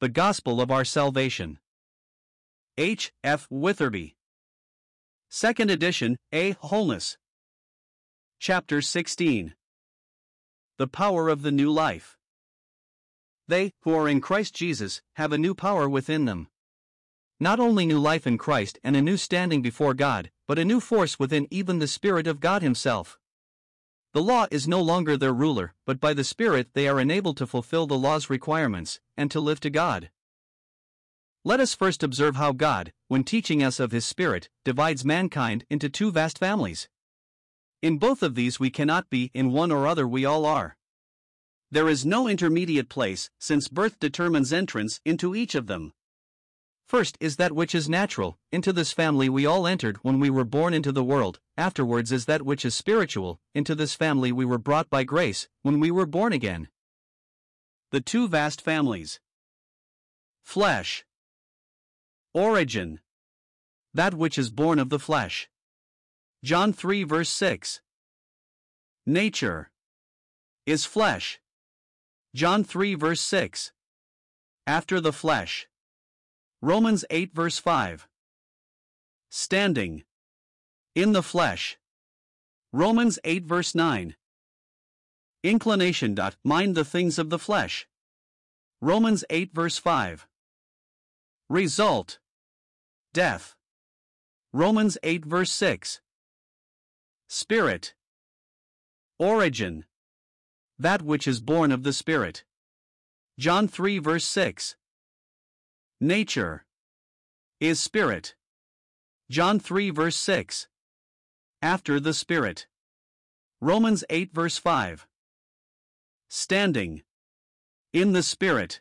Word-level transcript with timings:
The 0.00 0.08
Gospel 0.08 0.62
of 0.62 0.70
Our 0.70 0.86
Salvation. 0.86 1.58
H. 2.78 3.12
F. 3.22 3.46
Witherby. 3.52 4.14
Second 5.28 5.70
edition, 5.70 6.16
A. 6.32 6.52
Wholeness. 6.52 7.18
Chapter 8.38 8.80
16 8.80 9.52
The 10.78 10.86
Power 10.86 11.28
of 11.28 11.42
the 11.42 11.52
New 11.52 11.70
Life. 11.70 12.16
They, 13.46 13.72
who 13.82 13.94
are 13.94 14.08
in 14.08 14.22
Christ 14.22 14.54
Jesus, 14.54 15.02
have 15.16 15.34
a 15.34 15.38
new 15.38 15.54
power 15.54 15.86
within 15.86 16.24
them. 16.24 16.48
Not 17.38 17.60
only 17.60 17.84
new 17.84 17.98
life 17.98 18.26
in 18.26 18.38
Christ 18.38 18.78
and 18.82 18.96
a 18.96 19.02
new 19.02 19.18
standing 19.18 19.60
before 19.60 19.92
God, 19.92 20.30
but 20.48 20.58
a 20.58 20.64
new 20.64 20.80
force 20.80 21.18
within 21.18 21.46
even 21.50 21.78
the 21.78 21.86
Spirit 21.86 22.26
of 22.26 22.40
God 22.40 22.62
Himself. 22.62 23.18
The 24.12 24.22
law 24.22 24.46
is 24.50 24.66
no 24.66 24.82
longer 24.82 25.16
their 25.16 25.32
ruler, 25.32 25.74
but 25.86 26.00
by 26.00 26.14
the 26.14 26.24
Spirit 26.24 26.70
they 26.74 26.88
are 26.88 26.98
enabled 26.98 27.36
to 27.36 27.46
fulfill 27.46 27.86
the 27.86 27.98
law's 27.98 28.28
requirements, 28.28 28.98
and 29.16 29.30
to 29.30 29.38
live 29.38 29.60
to 29.60 29.70
God. 29.70 30.10
Let 31.44 31.60
us 31.60 31.74
first 31.74 32.02
observe 32.02 32.34
how 32.34 32.50
God, 32.50 32.92
when 33.06 33.22
teaching 33.22 33.62
us 33.62 33.78
of 33.78 33.92
His 33.92 34.04
Spirit, 34.04 34.48
divides 34.64 35.04
mankind 35.04 35.64
into 35.70 35.88
two 35.88 36.10
vast 36.10 36.38
families. 36.38 36.88
In 37.82 37.98
both 37.98 38.22
of 38.24 38.34
these 38.34 38.58
we 38.58 38.68
cannot 38.68 39.08
be, 39.10 39.30
in 39.32 39.52
one 39.52 39.70
or 39.70 39.86
other 39.86 40.08
we 40.08 40.24
all 40.24 40.44
are. 40.44 40.76
There 41.70 41.88
is 41.88 42.04
no 42.04 42.26
intermediate 42.26 42.88
place, 42.88 43.30
since 43.38 43.68
birth 43.68 44.00
determines 44.00 44.52
entrance 44.52 45.00
into 45.04 45.36
each 45.36 45.54
of 45.54 45.68
them. 45.68 45.92
First 46.90 47.16
is 47.20 47.36
that 47.36 47.52
which 47.52 47.72
is 47.72 47.88
natural, 47.88 48.36
into 48.50 48.72
this 48.72 48.90
family 48.90 49.28
we 49.28 49.46
all 49.46 49.64
entered 49.64 49.98
when 49.98 50.18
we 50.18 50.28
were 50.28 50.44
born 50.44 50.74
into 50.74 50.90
the 50.90 51.04
world, 51.04 51.38
afterwards 51.56 52.10
is 52.10 52.24
that 52.24 52.42
which 52.42 52.64
is 52.64 52.74
spiritual, 52.74 53.38
into 53.54 53.76
this 53.76 53.94
family 53.94 54.32
we 54.32 54.44
were 54.44 54.58
brought 54.58 54.90
by 54.90 55.04
grace, 55.04 55.46
when 55.62 55.78
we 55.78 55.92
were 55.92 56.04
born 56.04 56.32
again. 56.32 56.66
The 57.92 58.00
two 58.00 58.26
vast 58.26 58.60
families 58.60 59.20
Flesh, 60.42 61.04
Origin, 62.34 62.98
that 63.94 64.14
which 64.14 64.36
is 64.36 64.50
born 64.50 64.80
of 64.80 64.88
the 64.88 64.98
flesh. 64.98 65.48
John 66.42 66.72
3 66.72 67.04
verse 67.04 67.30
6. 67.30 67.80
Nature 69.06 69.70
is 70.66 70.86
flesh. 70.86 71.38
John 72.34 72.64
3 72.64 72.96
verse 72.96 73.20
6. 73.20 73.70
After 74.66 75.00
the 75.00 75.12
flesh. 75.12 75.68
Romans 76.62 77.06
8 77.08 77.34
verse 77.34 77.58
5. 77.58 78.06
Standing. 79.30 80.04
In 80.94 81.12
the 81.12 81.22
flesh. 81.22 81.78
Romans 82.70 83.18
8 83.24 83.44
verse 83.46 83.74
9. 83.74 84.14
Inclination. 85.42 86.18
Mind 86.44 86.74
the 86.74 86.84
things 86.84 87.18
of 87.18 87.30
the 87.30 87.38
flesh. 87.38 87.88
Romans 88.82 89.24
8 89.30 89.54
verse 89.54 89.78
5. 89.78 90.28
Result. 91.48 92.18
Death. 93.14 93.56
Romans 94.52 94.98
8 95.02 95.24
verse 95.24 95.52
6. 95.52 96.02
Spirit. 97.26 97.94
Origin. 99.18 99.86
That 100.78 101.00
which 101.00 101.26
is 101.26 101.40
born 101.40 101.72
of 101.72 101.84
the 101.84 101.94
Spirit. 101.94 102.44
John 103.38 103.66
3 103.66 103.98
verse 103.98 104.26
6. 104.26 104.76
Nature 106.02 106.64
is 107.60 107.78
spirit. 107.78 108.34
John 109.28 109.60
3 109.60 109.90
verse 109.90 110.16
6. 110.16 110.66
After 111.60 112.00
the 112.00 112.14
Spirit. 112.14 112.66
Romans 113.60 114.02
8 114.08 114.32
verse 114.32 114.56
5. 114.56 115.06
Standing 116.30 117.02
in 117.92 118.14
the 118.14 118.22
Spirit. 118.22 118.80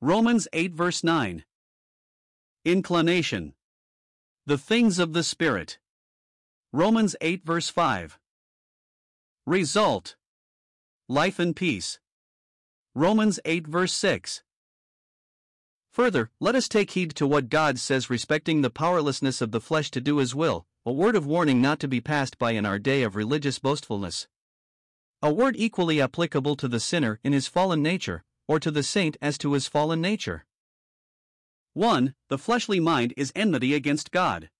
Romans 0.00 0.48
8 0.52 0.74
verse 0.74 1.04
9. 1.04 1.44
Inclination. 2.64 3.54
The 4.46 4.58
things 4.58 4.98
of 4.98 5.12
the 5.12 5.22
Spirit. 5.22 5.78
Romans 6.72 7.14
8 7.20 7.46
verse 7.46 7.68
5. 7.68 8.18
Result. 9.46 10.16
Life 11.08 11.38
and 11.38 11.54
peace. 11.54 12.00
Romans 12.96 13.38
8 13.44 13.68
verse 13.68 13.92
6. 13.92 14.42
Further, 15.96 16.30
let 16.40 16.54
us 16.54 16.68
take 16.68 16.90
heed 16.90 17.16
to 17.16 17.26
what 17.26 17.48
God 17.48 17.78
says 17.78 18.10
respecting 18.10 18.60
the 18.60 18.68
powerlessness 18.68 19.40
of 19.40 19.50
the 19.50 19.62
flesh 19.62 19.90
to 19.92 20.00
do 20.02 20.18
His 20.18 20.34
will, 20.34 20.66
a 20.84 20.92
word 20.92 21.16
of 21.16 21.24
warning 21.24 21.62
not 21.62 21.80
to 21.80 21.88
be 21.88 22.02
passed 22.02 22.36
by 22.36 22.50
in 22.50 22.66
our 22.66 22.78
day 22.78 23.02
of 23.02 23.16
religious 23.16 23.58
boastfulness. 23.58 24.28
A 25.22 25.32
word 25.32 25.54
equally 25.56 25.98
applicable 25.98 26.54
to 26.56 26.68
the 26.68 26.80
sinner 26.80 27.18
in 27.24 27.32
his 27.32 27.48
fallen 27.48 27.82
nature, 27.82 28.24
or 28.46 28.60
to 28.60 28.70
the 28.70 28.82
saint 28.82 29.16
as 29.22 29.38
to 29.38 29.54
his 29.54 29.68
fallen 29.68 30.02
nature. 30.02 30.44
1. 31.72 32.14
The 32.28 32.36
fleshly 32.36 32.78
mind 32.78 33.14
is 33.16 33.32
enmity 33.34 33.72
against 33.72 34.10
God. 34.10 34.50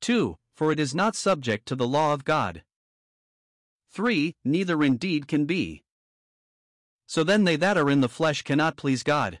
2. 0.00 0.38
For 0.54 0.72
it 0.72 0.80
is 0.80 0.94
not 0.94 1.14
subject 1.14 1.66
to 1.66 1.76
the 1.76 1.86
law 1.86 2.14
of 2.14 2.24
God. 2.24 2.62
3. 3.90 4.34
Neither 4.46 4.82
indeed 4.82 5.28
can 5.28 5.44
be. 5.44 5.84
So 7.06 7.22
then 7.22 7.44
they 7.44 7.56
that 7.56 7.76
are 7.76 7.90
in 7.90 8.00
the 8.00 8.08
flesh 8.08 8.40
cannot 8.40 8.78
please 8.78 9.02
God. 9.02 9.40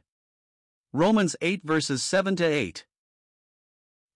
Romans 0.92 1.36
8 1.40 1.62
verses 1.64 2.02
7 2.02 2.36
to 2.36 2.44
8. 2.44 2.86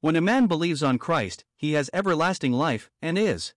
When 0.01 0.17
a 0.17 0.21
man 0.21 0.47
believes 0.47 0.83
on 0.83 0.99
Christ, 0.99 1.45
he 1.57 1.73
has 1.73 1.91
everlasting 1.93 2.53
life, 2.53 2.91
and 3.03 3.19
is 3.19 3.53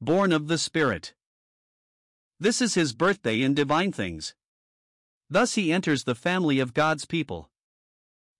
born 0.00 0.32
of 0.32 0.48
the 0.48 0.58
Spirit. 0.58 1.14
This 2.38 2.60
is 2.60 2.74
his 2.74 2.92
birthday 2.92 3.40
in 3.40 3.54
divine 3.54 3.90
things. 3.90 4.34
Thus 5.30 5.54
he 5.54 5.72
enters 5.72 6.04
the 6.04 6.14
family 6.14 6.58
of 6.60 6.74
God's 6.74 7.06
people. 7.06 7.50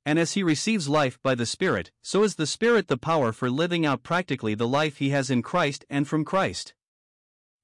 And 0.04 0.19
as 0.19 0.34
he 0.34 0.43
receives 0.43 0.88
life 0.88 1.19
by 1.22 1.34
the 1.34 1.47
Spirit, 1.47 1.91
so 2.03 2.22
is 2.22 2.34
the 2.34 2.47
Spirit 2.47 2.88
the 2.88 2.98
power 2.98 3.32
for 3.32 3.50
living 3.50 3.87
out 3.87 4.03
practically 4.03 4.54
the 4.54 4.69
life 4.69 4.98
he 4.98 5.09
has 5.10 5.31
in 5.31 5.41
Christ 5.41 5.87
and 5.88 6.06
from 6.06 6.25
Christ. 6.25 6.75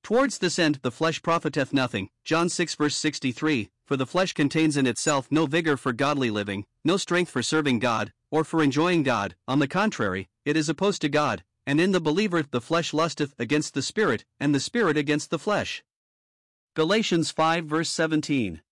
Towards 0.02 0.38
this 0.38 0.58
end 0.58 0.76
the 0.82 0.90
flesh 0.90 1.20
profiteth 1.20 1.74
nothing. 1.74 2.08
John 2.24 2.48
6 2.48 2.74
verse 2.76 2.96
63 2.96 3.70
For 3.90 3.96
the 3.96 4.06
flesh 4.06 4.34
contains 4.34 4.76
in 4.76 4.86
itself 4.86 5.26
no 5.32 5.46
vigor 5.46 5.76
for 5.76 5.92
godly 5.92 6.30
living, 6.30 6.64
no 6.84 6.96
strength 6.96 7.28
for 7.28 7.42
serving 7.42 7.80
God, 7.80 8.12
or 8.30 8.44
for 8.44 8.62
enjoying 8.62 9.02
God, 9.02 9.34
on 9.48 9.58
the 9.58 9.66
contrary, 9.66 10.28
it 10.44 10.56
is 10.56 10.68
opposed 10.68 11.00
to 11.00 11.08
God, 11.08 11.42
and 11.66 11.80
in 11.80 11.90
the 11.90 12.00
believer 12.00 12.40
the 12.40 12.60
flesh 12.60 12.94
lusteth 12.94 13.34
against 13.36 13.74
the 13.74 13.82
Spirit, 13.82 14.24
and 14.38 14.54
the 14.54 14.60
Spirit 14.60 14.96
against 14.96 15.30
the 15.30 15.40
flesh. 15.40 15.82
Galatians 16.76 17.32
5 17.32 17.64
verse 17.64 17.90
17. 17.90 18.62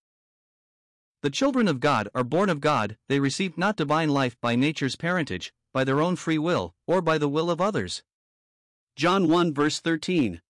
The 1.22 1.30
children 1.30 1.66
of 1.66 1.80
God 1.80 2.08
are 2.14 2.22
born 2.22 2.48
of 2.48 2.60
God, 2.60 2.96
they 3.08 3.18
receive 3.18 3.58
not 3.58 3.74
divine 3.74 4.10
life 4.10 4.40
by 4.40 4.54
nature's 4.54 4.94
parentage, 4.94 5.52
by 5.72 5.82
their 5.82 6.00
own 6.00 6.14
free 6.14 6.38
will, 6.38 6.76
or 6.86 7.02
by 7.02 7.18
the 7.18 7.28
will 7.28 7.50
of 7.50 7.60
others. 7.60 8.04
John 8.94 9.26
1 9.26 9.52
verse 9.52 9.80
13. 9.80 10.42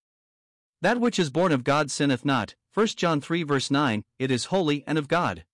That 0.82 1.00
which 1.00 1.18
is 1.18 1.30
born 1.30 1.52
of 1.52 1.64
God 1.64 1.90
sinneth 1.90 2.26
not, 2.26 2.54
1 2.74 2.86
John 2.88 3.20
3 3.20 3.42
verse 3.42 3.70
9, 3.70 4.04
it 4.18 4.30
is 4.30 4.46
holy 4.46 4.84
and 4.86 4.98
of 4.98 5.08
God. 5.08 5.44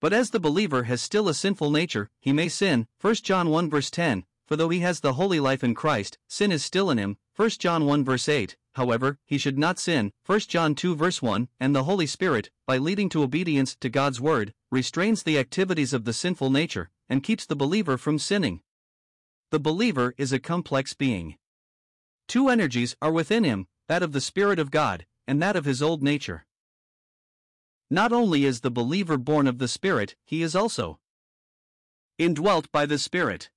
But 0.00 0.12
as 0.12 0.30
the 0.30 0.40
believer 0.40 0.84
has 0.84 1.00
still 1.00 1.28
a 1.28 1.34
sinful 1.34 1.70
nature, 1.70 2.10
he 2.18 2.32
may 2.32 2.48
sin, 2.48 2.88
1 3.00 3.14
John 3.16 3.50
1 3.50 3.70
verse 3.70 3.90
10, 3.90 4.24
for 4.46 4.56
though 4.56 4.68
he 4.68 4.80
has 4.80 5.00
the 5.00 5.12
holy 5.12 5.38
life 5.38 5.62
in 5.62 5.74
Christ, 5.74 6.18
sin 6.26 6.50
is 6.50 6.64
still 6.64 6.90
in 6.90 6.98
him, 6.98 7.18
1 7.36 7.50
John 7.50 7.86
1 7.86 8.04
verse 8.04 8.28
8, 8.28 8.56
however, 8.74 9.18
he 9.24 9.38
should 9.38 9.58
not 9.58 9.78
sin, 9.78 10.12
1 10.26 10.40
John 10.40 10.74
2 10.74 10.96
verse 10.96 11.22
1, 11.22 11.48
and 11.60 11.74
the 11.74 11.84
Holy 11.84 12.06
Spirit, 12.06 12.50
by 12.66 12.78
leading 12.78 13.08
to 13.10 13.22
obedience 13.22 13.76
to 13.76 13.88
God's 13.88 14.20
word, 14.20 14.52
restrains 14.70 15.22
the 15.22 15.38
activities 15.38 15.92
of 15.92 16.04
the 16.04 16.12
sinful 16.12 16.50
nature, 16.50 16.90
and 17.08 17.22
keeps 17.22 17.46
the 17.46 17.56
believer 17.56 17.96
from 17.96 18.18
sinning. 18.18 18.60
The 19.50 19.60
believer 19.60 20.14
is 20.18 20.32
a 20.32 20.38
complex 20.38 20.94
being. 20.94 21.36
Two 22.26 22.48
energies 22.48 22.96
are 23.00 23.12
within 23.12 23.44
him, 23.44 23.68
that 23.86 24.02
of 24.02 24.12
the 24.12 24.20
Spirit 24.20 24.58
of 24.58 24.70
God, 24.70 25.06
and 25.26 25.42
that 25.42 25.56
of 25.56 25.64
his 25.64 25.82
old 25.82 26.02
nature. 26.02 26.46
Not 27.90 28.12
only 28.12 28.44
is 28.44 28.60
the 28.60 28.70
believer 28.70 29.18
born 29.18 29.46
of 29.46 29.58
the 29.58 29.68
Spirit, 29.68 30.16
he 30.24 30.42
is 30.42 30.56
also 30.56 30.98
indwelt 32.18 32.70
by 32.72 32.86
the 32.86 32.98
Spirit. 32.98 33.50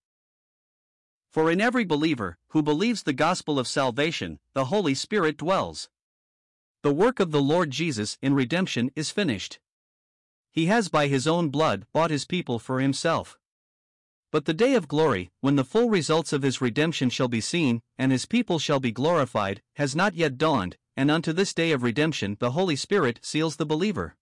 For 1.32 1.52
in 1.52 1.62
every 1.62 1.86
believer, 1.86 2.38
who 2.50 2.64
believes 2.64 3.04
the 3.04 3.14
gospel 3.14 3.60
of 3.60 3.68
salvation, 3.68 4.40
the 4.54 4.66
Holy 4.66 4.94
Spirit 4.94 5.38
dwells. 5.38 5.90
The 6.82 6.94
work 6.94 7.20
of 7.20 7.32
the 7.32 7.42
Lord 7.42 7.72
Jesus 7.72 8.18
in 8.22 8.34
redemption 8.34 8.92
is 8.96 9.12
finished. 9.12 9.60
He 10.52 10.68
has 10.68 10.88
by 10.88 11.08
his 11.08 11.28
own 11.28 11.50
blood 11.50 11.86
bought 11.94 12.12
his 12.12 12.26
people 12.26 12.60
for 12.60 12.80
himself. 12.80 13.38
But 14.32 14.46
the 14.46 14.54
day 14.54 14.76
of 14.76 14.88
glory, 14.88 15.32
when 15.42 15.56
the 15.56 15.64
full 15.64 15.90
results 15.90 16.32
of 16.32 16.42
his 16.42 16.62
redemption 16.62 17.10
shall 17.10 17.28
be 17.28 17.42
seen, 17.42 17.82
and 17.98 18.12
his 18.12 18.26
people 18.26 18.60
shall 18.60 18.80
be 18.80 18.92
glorified, 18.92 19.62
has 19.76 19.96
not 19.96 20.16
yet 20.16 20.38
dawned, 20.38 20.78
and 20.96 21.12
unto 21.12 21.34
this 21.34 21.54
day 21.54 21.72
of 21.72 21.84
redemption 21.84 22.38
the 22.40 22.52
Holy 22.52 22.76
Spirit 22.76 23.20
seals 23.22 23.56
the 23.56 23.66
believer. 23.66 24.16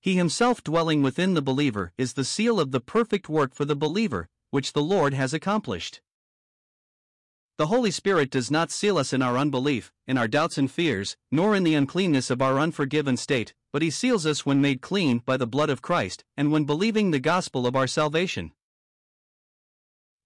He 0.00 0.16
himself 0.16 0.62
dwelling 0.62 1.02
within 1.02 1.34
the 1.34 1.42
believer 1.42 1.92
is 1.98 2.12
the 2.12 2.24
seal 2.24 2.60
of 2.60 2.70
the 2.70 2.80
perfect 2.80 3.28
work 3.28 3.54
for 3.54 3.64
the 3.64 3.76
believer, 3.76 4.28
which 4.50 4.72
the 4.72 4.82
Lord 4.82 5.14
has 5.14 5.34
accomplished. 5.34 6.00
The 7.58 7.68
Holy 7.68 7.90
Spirit 7.90 8.30
does 8.30 8.50
not 8.50 8.70
seal 8.70 8.98
us 8.98 9.14
in 9.14 9.22
our 9.22 9.38
unbelief, 9.38 9.90
in 10.06 10.18
our 10.18 10.28
doubts 10.28 10.58
and 10.58 10.70
fears, 10.70 11.16
nor 11.30 11.56
in 11.56 11.64
the 11.64 11.74
uncleanness 11.74 12.28
of 12.30 12.42
our 12.42 12.58
unforgiven 12.58 13.16
state, 13.16 13.54
but 13.72 13.80
He 13.80 13.90
seals 13.90 14.26
us 14.26 14.44
when 14.44 14.60
made 14.60 14.82
clean 14.82 15.18
by 15.18 15.38
the 15.38 15.46
blood 15.46 15.70
of 15.70 15.80
Christ, 15.80 16.22
and 16.36 16.52
when 16.52 16.64
believing 16.64 17.10
the 17.10 17.18
gospel 17.18 17.66
of 17.66 17.74
our 17.74 17.86
salvation. 17.86 18.52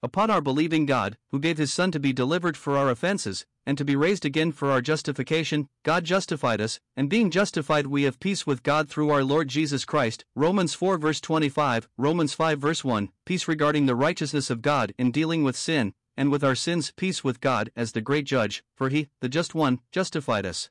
Upon 0.03 0.29
our 0.29 0.41
believing 0.41 0.87
God, 0.87 1.19
who 1.31 1.39
gave 1.39 1.59
His 1.59 1.73
Son 1.73 1.93
to 1.93 2.01
be 2.01 2.13
delivered 2.13 2.57
for 2.57 2.77
our 2.77 2.91
offenses, 2.91 3.47
and 3.71 3.79
to 3.79 3.85
be 3.85 3.95
raised 3.95 4.25
again 4.25 4.51
for 4.51 4.69
our 4.73 4.81
justification, 4.81 5.69
God 5.85 6.03
justified 6.03 6.61
us, 6.61 6.81
and 6.97 7.09
being 7.09 7.31
justified, 7.31 7.87
we 7.87 8.03
have 8.03 8.19
peace 8.19 8.45
with 8.45 8.65
God 8.65 8.89
through 8.89 9.11
our 9.11 9.23
Lord 9.23 9.47
Jesus 9.47 9.85
Christ. 9.85 10.25
Romans 10.35 10.75
4 10.75 10.99
verse 10.99 11.21
25, 11.21 11.89
Romans 11.97 12.35
5 12.35 12.59
verse 12.59 12.83
1, 12.83 13.11
peace 13.25 13.47
regarding 13.47 13.87
the 13.87 13.95
righteousness 13.95 14.51
of 14.51 14.61
God 14.61 14.93
in 14.99 15.13
dealing 15.13 15.45
with 15.45 15.57
sin, 15.57 15.95
and 16.17 16.33
with 16.33 16.43
our 16.43 16.57
sins 16.57 16.93
peace 16.97 17.23
with 17.23 17.41
God 17.41 17.71
as 17.77 17.93
the 17.93 18.01
great 18.01 18.25
judge, 18.25 18.65
for 18.75 18.89
he, 18.89 19.07
the 19.21 19.29
just 19.29 19.55
one, 19.55 19.79
justified 19.93 20.47
us. 20.47 20.69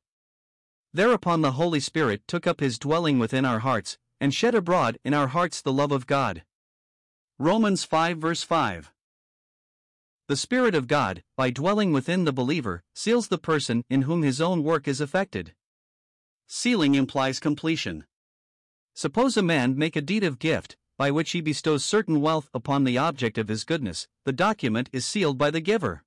Thereupon 0.93 1.39
the 1.39 1.53
Holy 1.53 1.79
Spirit 1.79 2.23
took 2.27 2.45
up 2.45 2.59
his 2.59 2.77
dwelling 2.77 3.17
within 3.17 3.45
our 3.45 3.59
hearts, 3.59 3.97
and 4.19 4.33
shed 4.33 4.55
abroad 4.55 4.97
in 5.05 5.13
our 5.13 5.27
hearts 5.27 5.61
the 5.61 5.71
love 5.71 5.93
of 5.93 6.05
God. 6.05 6.43
Romans 7.37 7.85
5 7.85 8.17
verse 8.17 8.43
5. 8.43 8.91
The 10.29 10.37
Spirit 10.37 10.75
of 10.75 10.87
God, 10.87 11.23
by 11.35 11.49
dwelling 11.49 11.91
within 11.91 12.23
the 12.23 12.31
believer, 12.31 12.83
seals 12.93 13.29
the 13.29 13.39
person 13.39 13.83
in 13.89 14.03
whom 14.03 14.21
his 14.21 14.39
own 14.39 14.63
work 14.63 14.87
is 14.87 15.01
effected. 15.01 15.55
Sealing 16.45 16.93
implies 16.93 17.39
completion. 17.39 18.05
Suppose 18.93 19.37
a 19.37 19.41
man 19.41 19.75
make 19.75 19.95
a 19.95 20.01
deed 20.01 20.23
of 20.23 20.37
gift, 20.37 20.77
by 20.99 21.09
which 21.09 21.31
he 21.31 21.41
bestows 21.41 21.83
certain 21.83 22.21
wealth 22.21 22.47
upon 22.53 22.83
the 22.83 22.95
object 22.95 23.39
of 23.39 23.47
his 23.47 23.63
goodness, 23.63 24.07
the 24.23 24.31
document 24.31 24.87
is 24.93 25.03
sealed 25.03 25.39
by 25.39 25.49
the 25.49 25.61
giver. 25.61 26.03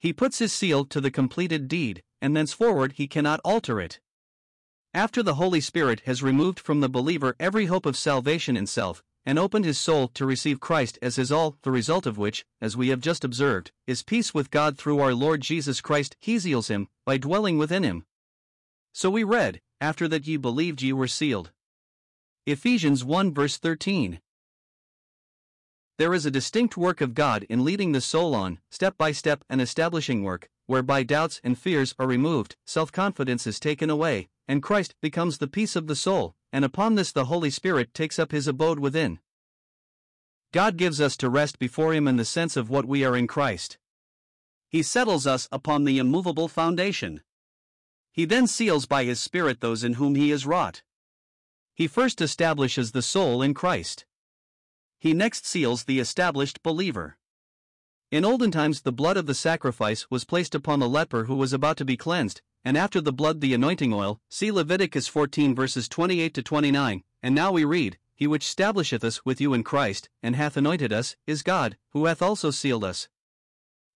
He 0.00 0.12
puts 0.12 0.40
his 0.40 0.52
seal 0.52 0.84
to 0.86 1.00
the 1.00 1.12
completed 1.12 1.68
deed, 1.68 2.02
and 2.20 2.36
thenceforward 2.36 2.94
he 2.94 3.06
cannot 3.06 3.38
alter 3.44 3.80
it. 3.80 4.00
After 4.92 5.22
the 5.22 5.36
Holy 5.36 5.60
Spirit 5.60 6.00
has 6.00 6.20
removed 6.20 6.58
from 6.58 6.80
the 6.80 6.88
believer 6.88 7.36
every 7.38 7.66
hope 7.66 7.86
of 7.86 7.96
salvation 7.96 8.56
in 8.56 8.66
self, 8.66 9.04
and 9.26 9.38
opened 9.38 9.64
his 9.64 9.78
soul 9.78 10.08
to 10.08 10.26
receive 10.26 10.60
Christ 10.60 10.98
as 11.02 11.16
his 11.16 11.30
all, 11.30 11.56
the 11.62 11.70
result 11.70 12.06
of 12.06 12.18
which, 12.18 12.44
as 12.60 12.76
we 12.76 12.88
have 12.88 13.00
just 13.00 13.24
observed, 13.24 13.72
is 13.86 14.02
peace 14.02 14.32
with 14.32 14.50
God 14.50 14.78
through 14.78 15.00
our 15.00 15.14
Lord 15.14 15.40
Jesus 15.40 15.80
Christ, 15.80 16.16
he 16.20 16.38
seals 16.38 16.68
him, 16.68 16.88
by 17.04 17.16
dwelling 17.16 17.58
within 17.58 17.82
him. 17.82 18.04
So 18.92 19.10
we 19.10 19.24
read, 19.24 19.60
After 19.80 20.08
that 20.08 20.26
ye 20.26 20.36
believed 20.36 20.82
ye 20.82 20.92
were 20.92 21.08
sealed. 21.08 21.52
Ephesians 22.46 23.04
1 23.04 23.34
verse 23.34 23.58
13. 23.58 24.20
There 25.98 26.14
is 26.14 26.24
a 26.24 26.30
distinct 26.30 26.78
work 26.78 27.02
of 27.02 27.14
God 27.14 27.44
in 27.50 27.62
leading 27.62 27.92
the 27.92 28.00
soul 28.00 28.34
on, 28.34 28.58
step 28.70 28.96
by 28.96 29.12
step, 29.12 29.44
and 29.50 29.60
establishing 29.60 30.22
work, 30.22 30.48
whereby 30.66 31.02
doubts 31.02 31.42
and 31.44 31.58
fears 31.58 31.94
are 31.98 32.06
removed, 32.06 32.56
self 32.66 32.90
confidence 32.90 33.46
is 33.46 33.60
taken 33.60 33.90
away, 33.90 34.28
and 34.48 34.62
Christ 34.62 34.94
becomes 35.02 35.36
the 35.36 35.46
peace 35.46 35.76
of 35.76 35.88
the 35.88 35.94
soul, 35.94 36.34
and 36.52 36.64
upon 36.64 36.94
this 36.94 37.12
the 37.12 37.26
Holy 37.26 37.50
Spirit 37.50 37.94
takes 37.94 38.18
up 38.18 38.32
his 38.32 38.46
abode 38.46 38.78
within. 38.78 39.20
God 40.52 40.76
gives 40.76 41.00
us 41.00 41.16
to 41.18 41.30
rest 41.30 41.60
before 41.60 41.94
Him 41.94 42.08
in 42.08 42.16
the 42.16 42.24
sense 42.24 42.56
of 42.56 42.68
what 42.68 42.84
we 42.84 43.04
are 43.04 43.16
in 43.16 43.28
Christ. 43.28 43.78
He 44.68 44.82
settles 44.82 45.26
us 45.26 45.48
upon 45.52 45.84
the 45.84 45.98
immovable 45.98 46.48
foundation. 46.48 47.22
He 48.10 48.24
then 48.24 48.48
seals 48.48 48.86
by 48.86 49.04
His 49.04 49.20
Spirit 49.20 49.60
those 49.60 49.84
in 49.84 49.94
whom 49.94 50.16
He 50.16 50.32
is 50.32 50.46
wrought. 50.46 50.82
He 51.72 51.86
first 51.86 52.20
establishes 52.20 52.90
the 52.90 53.02
soul 53.02 53.42
in 53.42 53.54
Christ. 53.54 54.04
He 54.98 55.14
next 55.14 55.46
seals 55.46 55.84
the 55.84 56.00
established 56.00 56.62
believer. 56.64 57.16
In 58.10 58.24
olden 58.24 58.50
times, 58.50 58.82
the 58.82 58.90
blood 58.90 59.16
of 59.16 59.26
the 59.26 59.34
sacrifice 59.34 60.10
was 60.10 60.24
placed 60.24 60.56
upon 60.56 60.80
the 60.80 60.88
leper 60.88 61.26
who 61.26 61.36
was 61.36 61.52
about 61.52 61.76
to 61.76 61.84
be 61.84 61.96
cleansed, 61.96 62.42
and 62.64 62.76
after 62.76 63.00
the 63.00 63.12
blood 63.12 63.40
the 63.40 63.54
anointing 63.54 63.92
oil. 63.92 64.20
See 64.28 64.50
Leviticus 64.50 65.06
14 65.06 65.54
verses 65.54 65.88
28 65.88 66.34
to 66.34 66.42
29. 66.42 67.04
And 67.22 67.34
now 67.36 67.52
we 67.52 67.64
read, 67.64 67.98
He 68.16 68.26
which 68.26 68.46
establisheth 68.46 69.04
us 69.04 69.24
with 69.24 69.40
you 69.40 69.54
in 69.54 69.62
Christ, 69.62 70.08
and 70.24 70.34
hath 70.34 70.56
anointed 70.56 70.92
us, 70.92 71.14
is 71.24 71.44
God, 71.44 71.76
who 71.90 72.06
hath 72.06 72.20
also 72.20 72.50
sealed 72.50 72.82
us. 72.82 73.08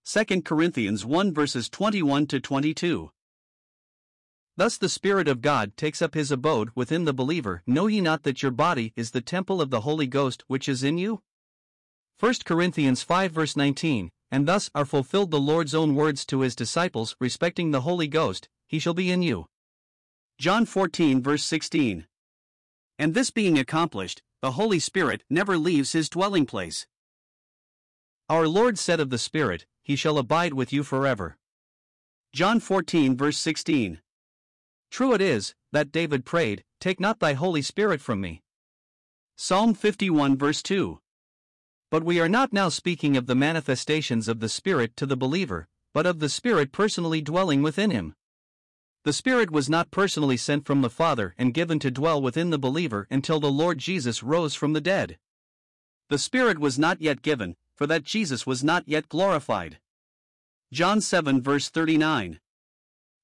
2 0.05 0.43
Corinthians 0.43 1.05
1 1.05 1.35
verses 1.35 1.69
21 1.69 2.29
to 2.29 2.39
22. 2.39 3.11
Thus 4.57 4.79
the 4.79 4.89
Spirit 4.89 5.27
of 5.27 5.43
God 5.43 5.77
takes 5.77 6.01
up 6.01 6.15
his 6.15 6.31
abode 6.31 6.71
within 6.77 7.05
the 7.05 7.13
believer. 7.13 7.65
Know 7.67 7.89
ye 7.89 8.01
not 8.01 8.23
that 8.23 8.45
your 8.45 8.53
body 8.53 8.93
is 8.95 9.11
the 9.11 9.21
temple 9.21 9.61
of 9.61 9.71
the 9.71 9.81
Holy 9.81 10.07
Ghost 10.07 10.45
which 10.47 10.69
is 10.69 10.85
in 10.85 10.99
you? 10.99 11.23
1 12.21 12.35
Corinthians 12.45 13.03
5 13.03 13.33
verse 13.33 13.57
19, 13.57 14.11
and 14.31 14.47
thus 14.47 14.71
are 14.75 14.85
fulfilled 14.85 15.31
the 15.31 15.41
Lord's 15.41 15.75
own 15.75 15.95
words 15.95 16.25
to 16.27 16.41
his 16.41 16.55
disciples 16.55 17.17
respecting 17.19 17.71
the 17.71 17.81
Holy 17.81 18.07
Ghost, 18.09 18.49
he 18.67 18.79
shall 18.79 18.95
be 18.95 19.11
in 19.11 19.23
you. 19.23 19.47
John 20.39 20.65
14 20.67 21.23
verse 21.23 21.45
16. 21.45 22.07
And 22.99 23.15
this 23.15 23.31
being 23.31 23.59
accomplished, 23.59 24.23
the 24.43 24.53
Holy 24.53 24.79
Spirit 24.79 25.25
never 25.29 25.59
leaves 25.59 25.93
his 25.93 26.09
dwelling 26.09 26.47
place. 26.47 26.87
Our 28.29 28.49
Lord 28.49 28.79
said 28.79 29.01
of 29.01 29.11
the 29.11 29.19
Spirit, 29.19 29.67
He 29.83 29.97
shall 29.97 30.17
abide 30.17 30.55
with 30.55 30.73
you 30.73 30.83
forever. 30.83 31.37
John 32.33 32.61
14 32.61 33.17
verse 33.17 33.39
16. 33.39 34.01
True 34.91 35.15
it 35.15 35.21
is, 35.21 35.55
that 35.73 35.93
David 35.93 36.25
prayed, 36.25 36.65
Take 36.81 37.01
not 37.01 37.21
thy 37.21 37.35
Holy 37.35 37.63
Spirit 37.63 38.01
from 38.01 38.21
me. 38.21 38.43
Psalm 39.37 39.75
51 39.75 40.39
verse 40.39 40.63
2. 40.63 41.01
But 41.95 42.03
we 42.03 42.19
are 42.19 42.29
not 42.29 42.53
now 42.53 42.71
speaking 42.71 43.17
of 43.17 43.27
the 43.27 43.37
manifestations 43.37 44.27
of 44.27 44.41
the 44.41 44.49
Spirit 44.49 44.97
to 44.97 45.07
the 45.07 45.17
believer, 45.17 45.69
but 45.93 46.07
of 46.07 46.19
the 46.19 46.29
Spirit 46.29 46.73
personally 46.73 47.23
dwelling 47.23 47.63
within 47.63 47.93
him. 47.93 48.17
The 49.05 49.13
Spirit 49.13 49.53
was 49.53 49.71
not 49.71 49.93
personally 49.93 50.37
sent 50.37 50.67
from 50.67 50.83
the 50.83 50.91
Father 50.91 51.37
and 51.39 51.55
given 51.55 51.79
to 51.79 51.93
dwell 51.93 52.21
within 52.21 52.51
the 52.51 52.59
believer 52.59 53.07
until 53.13 53.39
the 53.39 53.49
Lord 53.49 53.79
Jesus 53.79 54.25
rose 54.25 54.57
from 54.57 54.73
the 54.73 54.81
dead. 54.81 55.21
The 56.09 56.19
Spirit 56.19 56.59
was 56.59 56.81
not 56.81 57.01
yet 57.01 57.23
given, 57.23 57.55
for 57.77 57.87
that 57.87 58.03
Jesus 58.03 58.45
was 58.45 58.65
not 58.65 58.89
yet 58.89 59.09
glorified. 59.09 59.79
John 60.73 61.01
7 61.01 61.41
verse 61.41 61.69
39. 61.69 62.41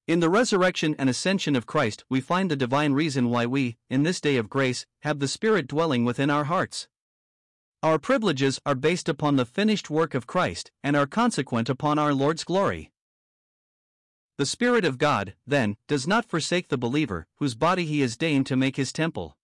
In 0.07 0.21
the 0.21 0.29
resurrection 0.29 0.95
and 0.97 1.09
ascension 1.09 1.57
of 1.57 1.65
Christ, 1.65 2.05
we 2.07 2.21
find 2.21 2.49
the 2.49 2.55
divine 2.55 2.93
reason 2.93 3.29
why 3.29 3.45
we, 3.45 3.75
in 3.89 4.03
this 4.03 4.21
day 4.21 4.37
of 4.37 4.49
grace, 4.49 4.85
have 5.01 5.19
the 5.19 5.27
Spirit 5.27 5.67
dwelling 5.67 6.05
within 6.05 6.29
our 6.29 6.45
hearts. 6.45 6.87
Our 7.83 7.97
privileges 7.97 8.59
are 8.65 8.75
based 8.75 9.09
upon 9.09 9.35
the 9.37 9.45
finished 9.45 9.89
work 9.89 10.13
of 10.13 10.27
Christ 10.27 10.69
and 10.83 10.95
are 10.95 11.07
consequent 11.07 11.67
upon 11.67 11.97
our 11.97 12.13
Lord's 12.13 12.43
glory. 12.43 12.91
The 14.37 14.45
Spirit 14.45 14.85
of 14.85 14.99
God, 14.99 15.35
then, 15.47 15.77
does 15.87 16.07
not 16.07 16.25
forsake 16.25 16.69
the 16.69 16.77
believer, 16.77 17.27
whose 17.37 17.55
body 17.55 17.85
he 17.85 18.01
has 18.01 18.17
deigned 18.17 18.45
to 18.47 18.55
make 18.55 18.75
his 18.75 18.93
temple. 18.93 19.35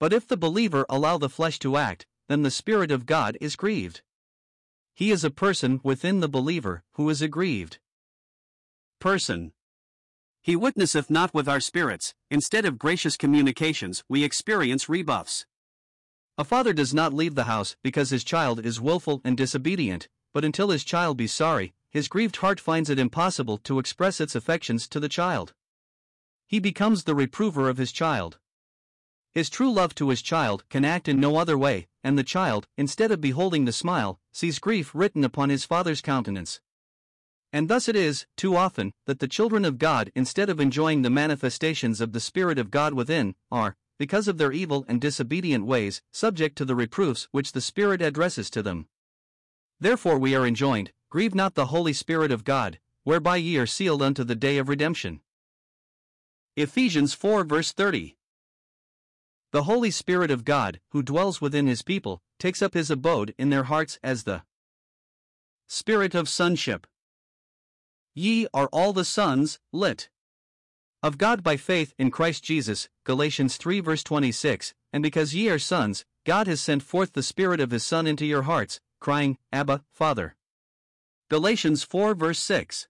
But 0.00 0.12
if 0.12 0.26
the 0.26 0.36
believer 0.36 0.86
allow 0.88 1.18
the 1.18 1.28
flesh 1.28 1.58
to 1.58 1.76
act, 1.76 2.06
then 2.28 2.42
the 2.42 2.50
Spirit 2.50 2.90
of 2.90 3.04
God 3.04 3.36
is 3.40 3.54
grieved. 3.54 4.00
He 4.94 5.10
is 5.10 5.22
a 5.22 5.30
person 5.30 5.80
within 5.82 6.20
the 6.20 6.28
believer 6.28 6.84
who 6.92 7.08
is 7.10 7.20
aggrieved. 7.20 7.78
Person 8.98 9.52
he 10.44 10.56
witnesseth 10.56 11.08
not 11.08 11.32
with 11.32 11.48
our 11.48 11.60
spirits, 11.60 12.14
instead 12.28 12.64
of 12.64 12.76
gracious 12.76 13.16
communications, 13.16 14.02
we 14.08 14.24
experience 14.24 14.88
rebuffs. 14.88 15.46
A 16.38 16.44
father 16.44 16.72
does 16.72 16.94
not 16.94 17.12
leave 17.12 17.34
the 17.34 17.44
house 17.44 17.76
because 17.82 18.10
his 18.10 18.24
child 18.24 18.64
is 18.64 18.80
wilful 18.80 19.20
and 19.22 19.36
disobedient, 19.36 20.08
but 20.32 20.44
until 20.44 20.70
his 20.70 20.82
child 20.82 21.16
be 21.18 21.26
sorry, 21.26 21.74
his 21.90 22.08
grieved 22.08 22.36
heart 22.36 22.58
finds 22.58 22.88
it 22.88 22.98
impossible 22.98 23.58
to 23.58 23.78
express 23.78 24.18
its 24.18 24.34
affections 24.34 24.88
to 24.88 24.98
the 24.98 25.10
child. 25.10 25.52
He 26.46 26.58
becomes 26.58 27.04
the 27.04 27.14
reprover 27.14 27.68
of 27.68 27.76
his 27.76 27.92
child. 27.92 28.38
His 29.30 29.50
true 29.50 29.70
love 29.70 29.94
to 29.96 30.08
his 30.08 30.22
child 30.22 30.64
can 30.70 30.84
act 30.84 31.06
in 31.06 31.20
no 31.20 31.36
other 31.36 31.56
way, 31.58 31.88
and 32.02 32.18
the 32.18 32.24
child, 32.24 32.66
instead 32.78 33.10
of 33.10 33.20
beholding 33.20 33.66
the 33.66 33.72
smile, 33.72 34.18
sees 34.32 34.58
grief 34.58 34.94
written 34.94 35.24
upon 35.24 35.50
his 35.50 35.64
father's 35.66 36.00
countenance. 36.00 36.60
And 37.52 37.68
thus 37.68 37.88
it 37.88 37.96
is, 37.96 38.26
too 38.36 38.56
often, 38.56 38.92
that 39.06 39.18
the 39.18 39.28
children 39.28 39.66
of 39.66 39.78
God, 39.78 40.10
instead 40.14 40.48
of 40.48 40.60
enjoying 40.60 41.02
the 41.02 41.10
manifestations 41.10 42.00
of 42.00 42.12
the 42.12 42.20
Spirit 42.20 42.58
of 42.58 42.70
God 42.70 42.94
within, 42.94 43.34
are, 43.50 43.76
because 44.02 44.26
of 44.26 44.36
their 44.36 44.50
evil 44.50 44.84
and 44.88 45.00
disobedient 45.00 45.64
ways, 45.64 46.02
subject 46.10 46.58
to 46.58 46.64
the 46.64 46.74
reproofs 46.74 47.28
which 47.30 47.52
the 47.52 47.60
Spirit 47.60 48.02
addresses 48.02 48.50
to 48.50 48.60
them. 48.60 48.88
Therefore 49.78 50.18
we 50.18 50.34
are 50.34 50.44
enjoined, 50.44 50.90
Grieve 51.08 51.36
not 51.36 51.54
the 51.54 51.66
Holy 51.66 51.92
Spirit 51.92 52.32
of 52.32 52.42
God, 52.42 52.80
whereby 53.04 53.36
ye 53.36 53.56
are 53.58 53.64
sealed 53.64 54.02
unto 54.02 54.24
the 54.24 54.34
day 54.34 54.58
of 54.58 54.68
redemption. 54.68 55.20
Ephesians 56.56 57.14
4 57.14 57.44
verse 57.44 57.70
30. 57.70 58.16
The 59.52 59.62
Holy 59.62 59.92
Spirit 59.92 60.32
of 60.32 60.44
God, 60.44 60.80
who 60.88 61.04
dwells 61.04 61.40
within 61.40 61.68
his 61.68 61.82
people, 61.82 62.22
takes 62.40 62.60
up 62.60 62.74
his 62.74 62.90
abode 62.90 63.36
in 63.38 63.50
their 63.50 63.70
hearts 63.70 64.00
as 64.02 64.24
the 64.24 64.42
Spirit 65.68 66.16
of 66.16 66.28
sonship. 66.28 66.88
Ye 68.16 68.48
are 68.52 68.68
all 68.72 68.92
the 68.92 69.04
sons, 69.04 69.60
lit. 69.70 70.08
Of 71.04 71.18
God 71.18 71.42
by 71.42 71.56
faith 71.56 71.94
in 71.98 72.12
Christ 72.12 72.44
Jesus, 72.44 72.88
Galatians 73.02 73.56
3 73.56 73.80
verse 73.80 74.04
26, 74.04 74.72
and 74.92 75.02
because 75.02 75.34
ye 75.34 75.48
are 75.48 75.58
sons, 75.58 76.04
God 76.24 76.46
has 76.46 76.60
sent 76.60 76.84
forth 76.84 77.12
the 77.12 77.24
Spirit 77.24 77.58
of 77.58 77.72
his 77.72 77.82
Son 77.82 78.06
into 78.06 78.24
your 78.24 78.42
hearts, 78.42 78.80
crying, 79.00 79.36
Abba, 79.52 79.82
Father. 79.90 80.36
Galatians 81.28 81.82
4 81.82 82.14
verse 82.14 82.38
6. 82.38 82.86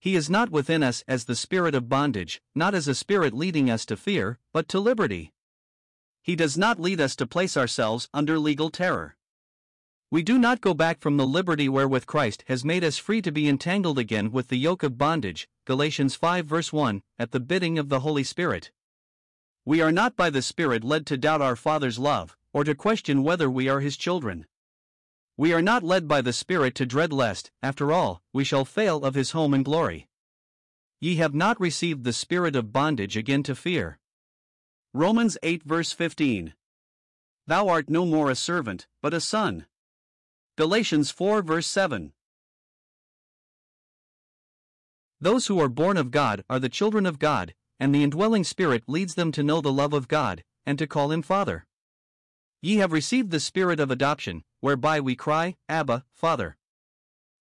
He 0.00 0.16
is 0.16 0.28
not 0.28 0.50
within 0.50 0.82
us 0.82 1.04
as 1.06 1.26
the 1.26 1.36
spirit 1.36 1.76
of 1.76 1.88
bondage, 1.88 2.42
not 2.56 2.74
as 2.74 2.88
a 2.88 2.94
spirit 2.94 3.32
leading 3.32 3.70
us 3.70 3.86
to 3.86 3.96
fear, 3.96 4.40
but 4.52 4.66
to 4.70 4.80
liberty. 4.80 5.32
He 6.22 6.34
does 6.34 6.58
not 6.58 6.80
lead 6.80 7.00
us 7.00 7.14
to 7.16 7.26
place 7.26 7.56
ourselves 7.56 8.08
under 8.12 8.36
legal 8.36 8.68
terror. 8.68 9.16
We 10.10 10.24
do 10.24 10.38
not 10.38 10.60
go 10.60 10.74
back 10.74 11.00
from 11.00 11.18
the 11.18 11.26
liberty 11.26 11.68
wherewith 11.68 12.06
Christ 12.06 12.42
has 12.48 12.64
made 12.64 12.82
us 12.82 12.98
free 12.98 13.22
to 13.22 13.30
be 13.30 13.48
entangled 13.48 13.98
again 13.98 14.32
with 14.32 14.48
the 14.48 14.58
yoke 14.58 14.82
of 14.82 14.98
bondage, 14.98 15.48
Galatians 15.64 16.16
5 16.16 16.44
verse 16.44 16.72
1, 16.72 17.04
at 17.20 17.30
the 17.30 17.38
bidding 17.38 17.78
of 17.78 17.88
the 17.88 18.00
Holy 18.00 18.24
Spirit. 18.24 18.72
We 19.64 19.80
are 19.80 19.92
not 19.92 20.16
by 20.16 20.28
the 20.28 20.42
Spirit 20.42 20.82
led 20.82 21.06
to 21.06 21.16
doubt 21.16 21.40
our 21.40 21.54
Father's 21.54 22.00
love, 22.00 22.36
or 22.52 22.64
to 22.64 22.74
question 22.74 23.22
whether 23.22 23.48
we 23.48 23.68
are 23.68 23.78
His 23.78 23.96
children. 23.96 24.46
We 25.36 25.52
are 25.52 25.62
not 25.62 25.84
led 25.84 26.08
by 26.08 26.20
the 26.20 26.32
Spirit 26.32 26.74
to 26.76 26.86
dread 26.86 27.12
lest, 27.12 27.52
after 27.62 27.92
all, 27.92 28.22
we 28.32 28.42
shall 28.42 28.64
fail 28.64 29.04
of 29.04 29.14
His 29.14 29.30
home 29.30 29.54
and 29.54 29.64
glory. 29.64 30.08
Ye 31.00 31.16
have 31.16 31.32
not 31.32 31.60
received 31.60 32.02
the 32.02 32.12
spirit 32.12 32.56
of 32.56 32.72
bondage 32.72 33.16
again 33.16 33.44
to 33.44 33.54
fear. 33.54 34.00
Romans 34.92 35.38
8 35.44 35.62
verse 35.62 35.92
15. 35.92 36.54
Thou 37.46 37.68
art 37.68 37.88
no 37.88 38.04
more 38.04 38.30
a 38.30 38.34
servant, 38.34 38.88
but 39.00 39.14
a 39.14 39.20
son. 39.20 39.66
Galatians 40.56 41.12
4 41.12 41.40
verse 41.42 41.68
7. 41.68 42.12
Those 45.22 45.46
who 45.46 45.60
are 45.60 45.68
born 45.68 45.96
of 45.96 46.10
God 46.10 46.42
are 46.50 46.58
the 46.58 46.68
children 46.68 47.06
of 47.06 47.20
God, 47.20 47.54
and 47.78 47.94
the 47.94 48.02
indwelling 48.02 48.42
Spirit 48.42 48.82
leads 48.88 49.14
them 49.14 49.30
to 49.30 49.44
know 49.44 49.60
the 49.60 49.72
love 49.72 49.92
of 49.92 50.08
God, 50.08 50.42
and 50.66 50.76
to 50.80 50.86
call 50.88 51.12
Him 51.12 51.22
Father. 51.22 51.64
Ye 52.60 52.78
have 52.78 52.90
received 52.90 53.30
the 53.30 53.38
Spirit 53.38 53.78
of 53.78 53.88
adoption, 53.88 54.42
whereby 54.58 54.98
we 54.98 55.14
cry, 55.14 55.54
Abba, 55.68 56.04
Father. 56.12 56.56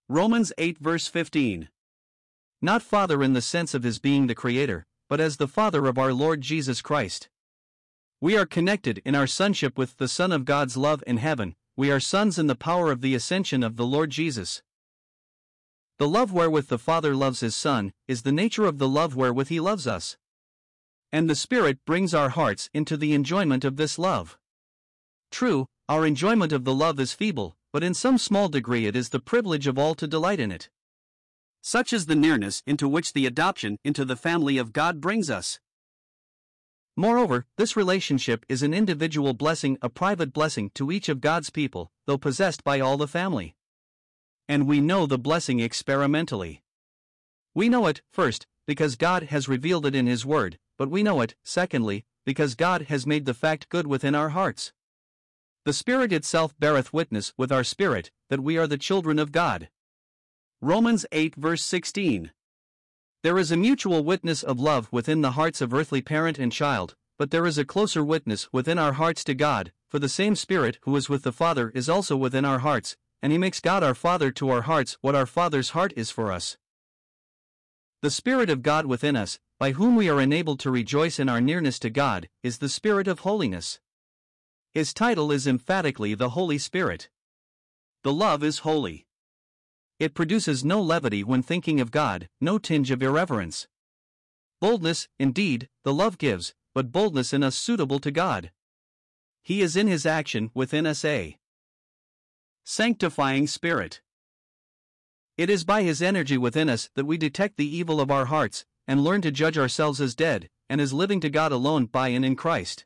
Romans 0.07 0.53
8 0.59 0.77
verse 0.77 1.07
15. 1.07 1.69
Not 2.61 2.83
Father 2.83 3.23
in 3.23 3.33
the 3.33 3.41
sense 3.41 3.73
of 3.73 3.81
His 3.81 3.97
being 3.97 4.27
the 4.27 4.35
Creator, 4.35 4.85
but 5.09 5.19
as 5.19 5.37
the 5.37 5.47
Father 5.47 5.87
of 5.87 5.97
our 5.97 6.13
Lord 6.13 6.41
Jesus 6.41 6.83
Christ. 6.83 7.29
We 8.19 8.37
are 8.37 8.45
connected 8.45 9.01
in 9.03 9.15
our 9.15 9.25
sonship 9.25 9.75
with 9.79 9.97
the 9.97 10.07
Son 10.07 10.31
of 10.31 10.45
God's 10.45 10.77
love 10.77 11.03
in 11.07 11.17
heaven, 11.17 11.55
we 11.75 11.89
are 11.89 11.99
sons 11.99 12.37
in 12.37 12.45
the 12.45 12.53
power 12.53 12.91
of 12.91 13.01
the 13.01 13.15
ascension 13.15 13.63
of 13.63 13.75
the 13.75 13.87
Lord 13.87 14.11
Jesus. 14.11 14.61
The 16.01 16.07
love 16.07 16.33
wherewith 16.33 16.69
the 16.69 16.79
Father 16.79 17.13
loves 17.13 17.41
his 17.41 17.55
Son 17.55 17.93
is 18.07 18.23
the 18.23 18.31
nature 18.31 18.65
of 18.65 18.79
the 18.79 18.89
love 18.89 19.15
wherewith 19.15 19.49
he 19.49 19.59
loves 19.59 19.85
us. 19.85 20.17
And 21.11 21.29
the 21.29 21.35
Spirit 21.35 21.77
brings 21.85 22.15
our 22.15 22.29
hearts 22.29 22.71
into 22.73 22.97
the 22.97 23.13
enjoyment 23.13 23.63
of 23.63 23.75
this 23.75 23.99
love. 23.99 24.35
True, 25.29 25.67
our 25.87 26.03
enjoyment 26.03 26.53
of 26.53 26.63
the 26.63 26.73
love 26.73 26.99
is 26.99 27.13
feeble, 27.13 27.55
but 27.71 27.83
in 27.83 27.93
some 27.93 28.17
small 28.17 28.49
degree 28.49 28.87
it 28.87 28.95
is 28.95 29.09
the 29.09 29.19
privilege 29.19 29.67
of 29.67 29.77
all 29.77 29.93
to 29.93 30.07
delight 30.07 30.39
in 30.39 30.51
it. 30.51 30.71
Such 31.61 31.93
is 31.93 32.07
the 32.07 32.15
nearness 32.15 32.63
into 32.65 32.87
which 32.87 33.13
the 33.13 33.27
adoption 33.27 33.77
into 33.83 34.03
the 34.03 34.15
family 34.15 34.57
of 34.57 34.73
God 34.73 35.01
brings 35.01 35.29
us. 35.29 35.59
Moreover, 36.97 37.45
this 37.57 37.75
relationship 37.75 38.43
is 38.49 38.63
an 38.63 38.73
individual 38.73 39.35
blessing, 39.35 39.77
a 39.83 39.89
private 39.89 40.33
blessing 40.33 40.71
to 40.73 40.91
each 40.91 41.09
of 41.09 41.21
God's 41.21 41.51
people, 41.51 41.91
though 42.07 42.17
possessed 42.17 42.63
by 42.63 42.79
all 42.79 42.97
the 42.97 43.07
family. 43.07 43.55
And 44.51 44.67
we 44.67 44.81
know 44.81 45.05
the 45.05 45.17
blessing 45.17 45.61
experimentally. 45.61 46.61
We 47.55 47.69
know 47.69 47.87
it, 47.87 48.01
first, 48.11 48.47
because 48.67 48.97
God 48.97 49.23
has 49.31 49.47
revealed 49.47 49.85
it 49.85 49.95
in 49.95 50.07
His 50.07 50.25
Word, 50.25 50.59
but 50.77 50.89
we 50.89 51.03
know 51.03 51.21
it, 51.21 51.35
secondly, 51.41 52.03
because 52.25 52.55
God 52.55 52.87
has 52.89 53.07
made 53.07 53.23
the 53.23 53.33
fact 53.33 53.69
good 53.69 53.87
within 53.87 54.13
our 54.13 54.31
hearts. 54.31 54.73
The 55.63 55.71
Spirit 55.71 56.11
itself 56.11 56.53
beareth 56.59 56.91
witness 56.91 57.33
with 57.37 57.49
our 57.49 57.63
spirit 57.63 58.11
that 58.29 58.43
we 58.43 58.57
are 58.57 58.67
the 58.67 58.77
children 58.77 59.19
of 59.19 59.31
God. 59.31 59.69
Romans 60.59 61.05
8 61.13 61.35
verse 61.35 61.63
16. 61.63 62.33
There 63.23 63.37
is 63.37 63.53
a 63.53 63.55
mutual 63.55 64.03
witness 64.03 64.43
of 64.43 64.59
love 64.59 64.89
within 64.91 65.21
the 65.21 65.31
hearts 65.31 65.61
of 65.61 65.73
earthly 65.73 66.01
parent 66.01 66.37
and 66.37 66.51
child, 66.51 66.97
but 67.17 67.31
there 67.31 67.45
is 67.45 67.57
a 67.57 67.63
closer 67.63 68.03
witness 68.03 68.51
within 68.51 68.77
our 68.77 68.93
hearts 68.99 69.23
to 69.23 69.33
God, 69.33 69.71
for 69.87 69.97
the 69.97 70.09
same 70.09 70.35
Spirit 70.35 70.77
who 70.81 70.93
is 70.97 71.07
with 71.07 71.23
the 71.23 71.31
Father 71.31 71.71
is 71.73 71.87
also 71.87 72.17
within 72.17 72.43
our 72.43 72.59
hearts, 72.59 72.97
and 73.21 73.31
He 73.31 73.37
makes 73.37 73.59
God 73.59 73.83
our 73.83 73.93
Father 73.93 74.31
to 74.31 74.49
our 74.49 74.63
hearts 74.63 74.97
what 75.01 75.15
our 75.15 75.25
Father's 75.25 75.71
heart 75.71 75.93
is 75.95 76.09
for 76.09 76.31
us. 76.31 76.57
The 78.01 78.09
Spirit 78.11 78.49
of 78.49 78.63
God 78.63 78.85
within 78.85 79.15
us, 79.15 79.39
by 79.59 79.73
whom 79.73 79.95
we 79.95 80.09
are 80.09 80.19
enabled 80.19 80.59
to 80.61 80.71
rejoice 80.71 81.19
in 81.19 81.29
our 81.29 81.39
nearness 81.39 81.77
to 81.79 81.89
God, 81.89 82.27
is 82.41 82.57
the 82.57 82.69
Spirit 82.69 83.07
of 83.07 83.19
holiness. 83.19 83.79
His 84.71 84.93
title 84.93 85.31
is 85.31 85.45
emphatically 85.45 86.15
the 86.15 86.29
Holy 86.29 86.57
Spirit. 86.57 87.09
The 88.03 88.13
love 88.13 88.43
is 88.43 88.59
holy. 88.59 89.05
It 89.99 90.15
produces 90.15 90.65
no 90.65 90.81
levity 90.81 91.23
when 91.23 91.43
thinking 91.43 91.79
of 91.79 91.91
God, 91.91 92.27
no 92.39 92.57
tinge 92.57 92.89
of 92.89 93.03
irreverence. 93.03 93.67
Boldness, 94.59 95.07
indeed, 95.19 95.69
the 95.83 95.93
love 95.93 96.17
gives, 96.17 96.55
but 96.73 96.91
boldness 96.91 97.33
in 97.33 97.43
us 97.43 97.55
suitable 97.55 97.99
to 97.99 98.09
God. 98.09 98.51
He 99.43 99.61
is 99.61 99.75
in 99.75 99.85
his 99.87 100.05
action 100.07 100.49
within 100.55 100.87
us 100.87 101.05
a 101.05 101.37
sanctifying 102.63 103.47
spirit. 103.47 104.01
It 105.37 105.49
is 105.49 105.63
by 105.63 105.83
his 105.83 106.01
energy 106.01 106.37
within 106.37 106.69
us 106.69 106.89
that 106.95 107.05
we 107.05 107.17
detect 107.17 107.57
the 107.57 107.77
evil 107.77 107.99
of 107.99 108.11
our 108.11 108.25
hearts, 108.25 108.65
and 108.87 109.03
learn 109.03 109.21
to 109.21 109.31
judge 109.31 109.57
ourselves 109.57 110.01
as 110.01 110.15
dead, 110.15 110.49
and 110.69 110.79
as 110.79 110.93
living 110.93 111.19
to 111.21 111.29
God 111.29 111.51
alone 111.51 111.85
by 111.85 112.09
and 112.09 112.23
in 112.23 112.35
Christ. 112.35 112.85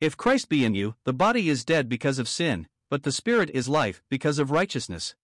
If 0.00 0.16
Christ 0.16 0.48
be 0.48 0.64
in 0.64 0.74
you, 0.74 0.96
the 1.04 1.12
body 1.12 1.48
is 1.48 1.64
dead 1.64 1.88
because 1.88 2.18
of 2.18 2.28
sin, 2.28 2.66
but 2.90 3.04
the 3.04 3.12
spirit 3.12 3.50
is 3.54 3.68
life 3.68 4.02
because 4.10 4.38
of 4.38 4.50
righteousness. 4.50 5.14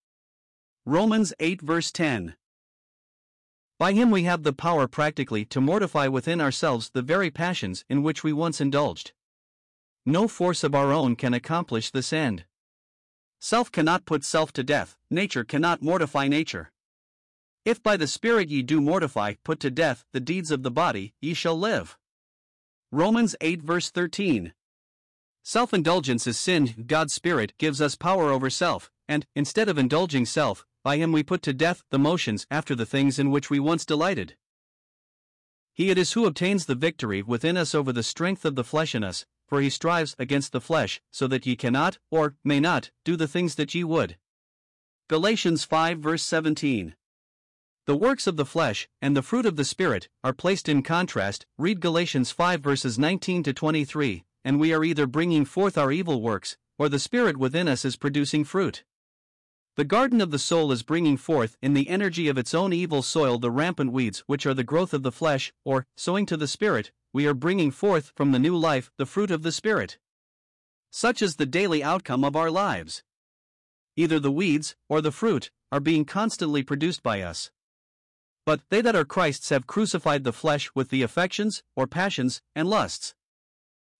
Romans 0.85 1.33
8 1.39 1.61
verse 1.61 1.91
10. 1.91 2.35
By 3.77 3.93
him 3.93 4.11
we 4.11 4.23
have 4.23 4.43
the 4.43 4.53
power 4.53 4.87
practically 4.87 5.45
to 5.45 5.61
mortify 5.61 6.07
within 6.07 6.41
ourselves 6.41 6.89
the 6.89 7.01
very 7.01 7.29
passions 7.29 7.85
in 7.89 8.03
which 8.03 8.23
we 8.23 8.33
once 8.33 8.59
indulged. 8.59 9.13
No 10.05 10.27
force 10.27 10.63
of 10.63 10.73
our 10.73 10.91
own 10.91 11.15
can 11.15 11.33
accomplish 11.33 11.91
this 11.91 12.11
end. 12.11 12.45
Self 13.39 13.71
cannot 13.71 14.05
put 14.05 14.25
self 14.25 14.51
to 14.53 14.63
death, 14.63 14.97
nature 15.09 15.45
cannot 15.45 15.81
mortify 15.81 16.27
nature. 16.27 16.71
If 17.63 17.81
by 17.81 17.95
the 17.95 18.07
Spirit 18.07 18.49
ye 18.49 18.61
do 18.61 18.81
mortify, 18.81 19.35
put 19.43 19.59
to 19.61 19.71
death, 19.71 20.03
the 20.11 20.19
deeds 20.19 20.51
of 20.51 20.63
the 20.63 20.71
body, 20.71 21.13
ye 21.21 21.33
shall 21.33 21.57
live. 21.57 21.97
Romans 22.91 23.35
8 23.39 23.61
verse 23.61 23.91
13. 23.91 24.53
Self 25.43 25.73
indulgence 25.73 26.27
is 26.27 26.37
sin, 26.37 26.83
God's 26.85 27.13
Spirit 27.13 27.53
gives 27.57 27.81
us 27.81 27.95
power 27.95 28.31
over 28.31 28.49
self, 28.49 28.91
and, 29.07 29.25
instead 29.35 29.69
of 29.69 29.77
indulging 29.77 30.25
self, 30.25 30.65
by 30.83 30.97
him 30.97 31.11
we 31.11 31.23
put 31.23 31.41
to 31.43 31.53
death 31.53 31.83
the 31.91 31.99
motions 31.99 32.45
after 32.51 32.75
the 32.75 32.85
things 32.85 33.19
in 33.19 33.31
which 33.31 33.49
we 33.49 33.59
once 33.59 33.85
delighted. 33.85 34.35
He 35.73 35.89
it 35.89 35.97
is 35.97 36.11
who 36.11 36.25
obtains 36.25 36.65
the 36.65 36.75
victory 36.75 37.21
within 37.21 37.55
us 37.55 37.73
over 37.73 37.93
the 37.93 38.03
strength 38.03 38.43
of 38.43 38.55
the 38.55 38.63
flesh 38.65 38.93
in 38.93 39.03
us, 39.03 39.25
for 39.49 39.61
he 39.61 39.69
strives 39.69 40.15
against 40.19 40.51
the 40.51 40.61
flesh, 40.61 41.01
so 41.11 41.27
that 41.27 41.45
ye 41.45 41.55
cannot, 41.55 41.97
or 42.11 42.35
may 42.43 42.59
not, 42.59 42.91
do 43.03 43.15
the 43.15 43.27
things 43.27 43.55
that 43.55 43.73
ye 43.73 43.83
would. 43.83 44.15
Galatians 45.09 45.63
5 45.63 45.97
verse 45.97 46.21
17. 46.21 46.95
The 47.87 47.95
works 47.95 48.27
of 48.27 48.37
the 48.37 48.45
flesh 48.45 48.87
and 49.01 49.17
the 49.17 49.23
fruit 49.23 49.47
of 49.47 49.55
the 49.55 49.65
Spirit 49.65 50.07
are 50.23 50.33
placed 50.33 50.69
in 50.69 50.83
contrast. 50.83 51.47
Read 51.57 51.81
Galatians 51.81 52.29
5 52.29 52.61
verses 52.61 52.99
19 52.99 53.41
to 53.41 53.51
23, 53.51 54.23
and 54.45 54.59
we 54.59 54.71
are 54.71 54.83
either 54.83 55.07
bringing 55.07 55.45
forth 55.45 55.75
our 55.75 55.91
evil 55.91 56.21
works, 56.21 56.55
or 56.77 56.87
the 56.87 56.99
Spirit 56.99 57.37
within 57.37 57.67
us 57.67 57.83
is 57.83 57.97
producing 57.97 58.43
fruit. 58.43 58.83
The 59.75 59.85
garden 59.85 60.21
of 60.21 60.29
the 60.29 60.37
soul 60.37 60.71
is 60.71 60.83
bringing 60.83 61.17
forth 61.17 61.57
in 61.61 61.73
the 61.73 61.89
energy 61.89 62.27
of 62.27 62.37
its 62.37 62.53
own 62.53 62.73
evil 62.73 63.01
soil 63.01 63.39
the 63.39 63.49
rampant 63.49 63.91
weeds 63.91 64.23
which 64.27 64.45
are 64.45 64.53
the 64.53 64.63
growth 64.63 64.93
of 64.93 65.01
the 65.01 65.11
flesh, 65.11 65.51
or, 65.65 65.87
sowing 65.97 66.27
to 66.27 66.37
the 66.37 66.47
Spirit, 66.47 66.91
we 67.11 67.25
are 67.25 67.33
bringing 67.33 67.71
forth 67.71 68.11
from 68.15 68.31
the 68.31 68.39
new 68.39 68.55
life 68.55 68.91
the 68.97 69.05
fruit 69.05 69.31
of 69.31 69.41
the 69.41 69.51
Spirit. 69.51 69.97
Such 70.91 71.21
is 71.21 71.35
the 71.35 71.45
daily 71.45 71.83
outcome 71.83 72.23
of 72.23 72.35
our 72.35 72.51
lives. 72.51 73.03
Either 73.95 74.19
the 74.19 74.31
weeds, 74.31 74.75
or 74.87 75.01
the 75.01 75.11
fruit, 75.11 75.51
are 75.71 75.79
being 75.79 76.05
constantly 76.05 76.63
produced 76.63 77.03
by 77.03 77.21
us. 77.21 77.51
But 78.45 78.61
they 78.69 78.81
that 78.81 78.95
are 78.95 79.05
Christ's 79.05 79.49
have 79.49 79.67
crucified 79.67 80.23
the 80.23 80.33
flesh 80.33 80.71
with 80.73 80.89
the 80.89 81.03
affections, 81.03 81.63
or 81.75 81.85
passions, 81.85 82.41
and 82.55 82.67
lusts. 82.67 83.13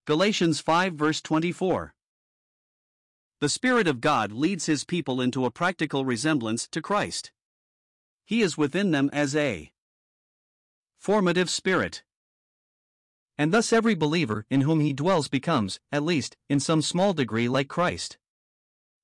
Galatians 0.05 0.59
5 0.59 0.93
verse 0.93 1.21
24. 1.21 1.93
The 3.41 3.49
Spirit 3.49 3.87
of 3.87 4.01
God 4.01 4.31
leads 4.31 4.65
His 4.65 4.83
people 4.83 5.21
into 5.21 5.45
a 5.45 5.51
practical 5.51 6.03
resemblance 6.03 6.67
to 6.69 6.81
Christ. 6.81 7.31
He 8.25 8.41
is 8.41 8.57
within 8.57 8.91
them 8.91 9.09
as 9.13 9.35
a 9.35 9.71
formative 10.97 11.49
spirit. 11.49 12.03
And 13.39 13.53
thus 13.53 13.71
every 13.71 13.95
believer 13.95 14.45
in 14.49 14.61
whom 14.61 14.81
He 14.81 14.91
dwells 14.91 15.29
becomes, 15.29 15.79
at 15.93 16.03
least, 16.03 16.35
in 16.49 16.59
some 16.59 16.81
small 16.81 17.13
degree 17.13 17.47
like 17.47 17.69
Christ. 17.69 18.17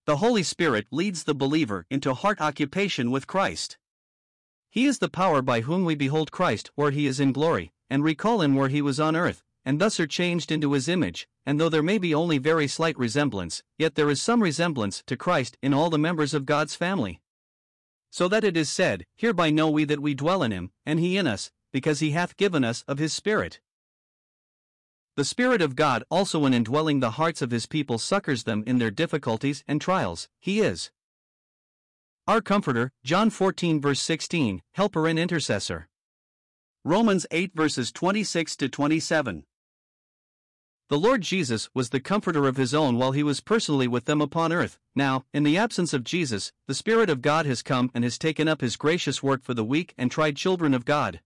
The 0.06 0.18
Holy 0.18 0.44
Spirit 0.44 0.88
leads 0.92 1.24
the 1.24 1.34
believer 1.34 1.86
into 1.90 2.14
heart 2.14 2.42
occupation 2.42 3.12
with 3.12 3.28
Christ. 3.28 3.78
He 4.70 4.88
is 4.88 5.00
the 5.00 5.08
power 5.08 5.42
by 5.42 5.62
whom 5.62 5.86
we 5.86 5.96
behold 5.96 6.34
Christ 6.34 6.70
where 6.76 6.92
He 6.92 7.08
is 7.08 7.22
in 7.22 7.32
glory, 7.32 7.72
and 7.90 8.04
recall 8.04 8.42
Him 8.42 8.56
where 8.56 8.68
He 8.68 8.82
was 8.82 9.00
on 9.00 9.16
earth, 9.16 9.42
and 9.64 9.80
thus 9.80 10.02
are 10.02 10.06
changed 10.06 10.52
into 10.52 10.74
His 10.74 10.90
image, 10.90 11.30
and 11.46 11.58
though 11.58 11.70
there 11.70 11.82
may 11.82 11.98
be 11.98 12.14
only 12.14 12.38
very 12.38 12.68
slight 12.68 12.98
resemblance, 13.00 13.64
yet 13.78 13.96
there 13.96 14.10
is 14.10 14.22
some 14.22 14.44
resemblance 14.44 15.02
to 15.08 15.16
Christ 15.16 15.58
in 15.64 15.74
all 15.74 15.90
the 15.90 15.98
members 15.98 16.34
of 16.34 16.46
God's 16.46 16.76
family. 16.76 17.22
So 18.12 18.28
that 18.28 18.44
it 18.44 18.58
is 18.58 18.70
said, 18.70 19.06
Hereby 19.16 19.50
know 19.50 19.70
we 19.70 19.86
that 19.86 20.02
we 20.02 20.14
dwell 20.14 20.44
in 20.44 20.52
him, 20.52 20.72
and 20.86 21.00
he 21.00 21.16
in 21.16 21.26
us, 21.26 21.52
because 21.72 22.02
he 22.02 22.12
hath 22.12 22.36
given 22.36 22.66
us 22.66 22.84
of 22.86 23.00
his 23.00 23.14
Spirit. 23.14 23.62
The 25.16 25.24
Spirit 25.24 25.62
of 25.62 25.78
God 25.78 26.04
also 26.12 26.46
in 26.46 26.54
indwelling 26.54 27.00
the 27.00 27.12
hearts 27.12 27.42
of 27.42 27.52
his 27.52 27.66
people 27.66 27.98
succors 27.98 28.44
them 28.44 28.66
in 28.68 28.80
their 28.80 28.92
difficulties 28.92 29.64
and 29.66 29.80
trials, 29.80 30.28
he 30.42 30.60
is. 30.60 30.92
Our 32.28 32.42
Comforter, 32.42 32.92
John 33.06 33.30
14 33.30 33.80
verse 33.80 34.02
16, 34.02 34.62
Helper 34.74 35.08
and 35.08 35.18
Intercessor. 35.18 35.88
Romans 36.84 37.26
8 37.32 37.54
verses 37.56 37.94
26 37.94 38.58
to 38.58 38.68
27. 38.68 39.46
The 40.90 41.00
Lord 41.00 41.22
Jesus 41.22 41.70
was 41.74 41.92
the 41.92 42.02
comforter 42.02 42.46
of 42.46 42.58
his 42.58 42.74
own 42.74 42.98
while 42.98 43.14
he 43.14 43.24
was 43.24 43.40
personally 43.40 43.88
with 43.88 44.06
them 44.06 44.20
upon 44.20 44.52
earth. 44.52 44.80
Now, 44.96 45.24
in 45.34 45.44
the 45.44 45.58
absence 45.58 45.94
of 45.94 46.04
Jesus, 46.04 46.52
the 46.68 46.76
Spirit 46.76 47.10
of 47.10 47.22
God 47.22 47.46
has 47.46 47.64
come 47.64 47.90
and 47.94 48.04
has 48.04 48.18
taken 48.18 48.50
up 48.50 48.60
his 48.60 48.76
gracious 48.76 49.24
work 49.24 49.44
for 49.44 49.54
the 49.54 49.64
weak 49.64 49.94
and 49.98 50.12
tried 50.12 50.36
children 50.36 50.74
of 50.74 50.84
God. 50.84 51.22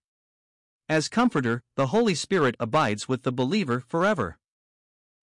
As 0.90 1.08
Comforter, 1.08 1.62
the 1.76 1.86
Holy 1.86 2.16
Spirit 2.16 2.56
abides 2.58 3.06
with 3.06 3.22
the 3.22 3.30
believer 3.30 3.84
forever. 3.86 4.38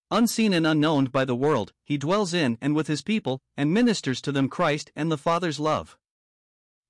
Unseen 0.09 0.53
and 0.53 0.65
unknown 0.65 1.07
by 1.07 1.25
the 1.25 1.35
world, 1.35 1.73
he 1.83 1.97
dwells 1.97 2.33
in 2.33 2.57
and 2.61 2.73
with 2.73 2.87
his 2.87 3.01
people, 3.01 3.41
and 3.57 3.73
ministers 3.73 4.21
to 4.21 4.31
them 4.31 4.47
Christ 4.47 4.93
and 4.95 5.11
the 5.11 5.17
Father's 5.17 5.59
love. 5.59 5.97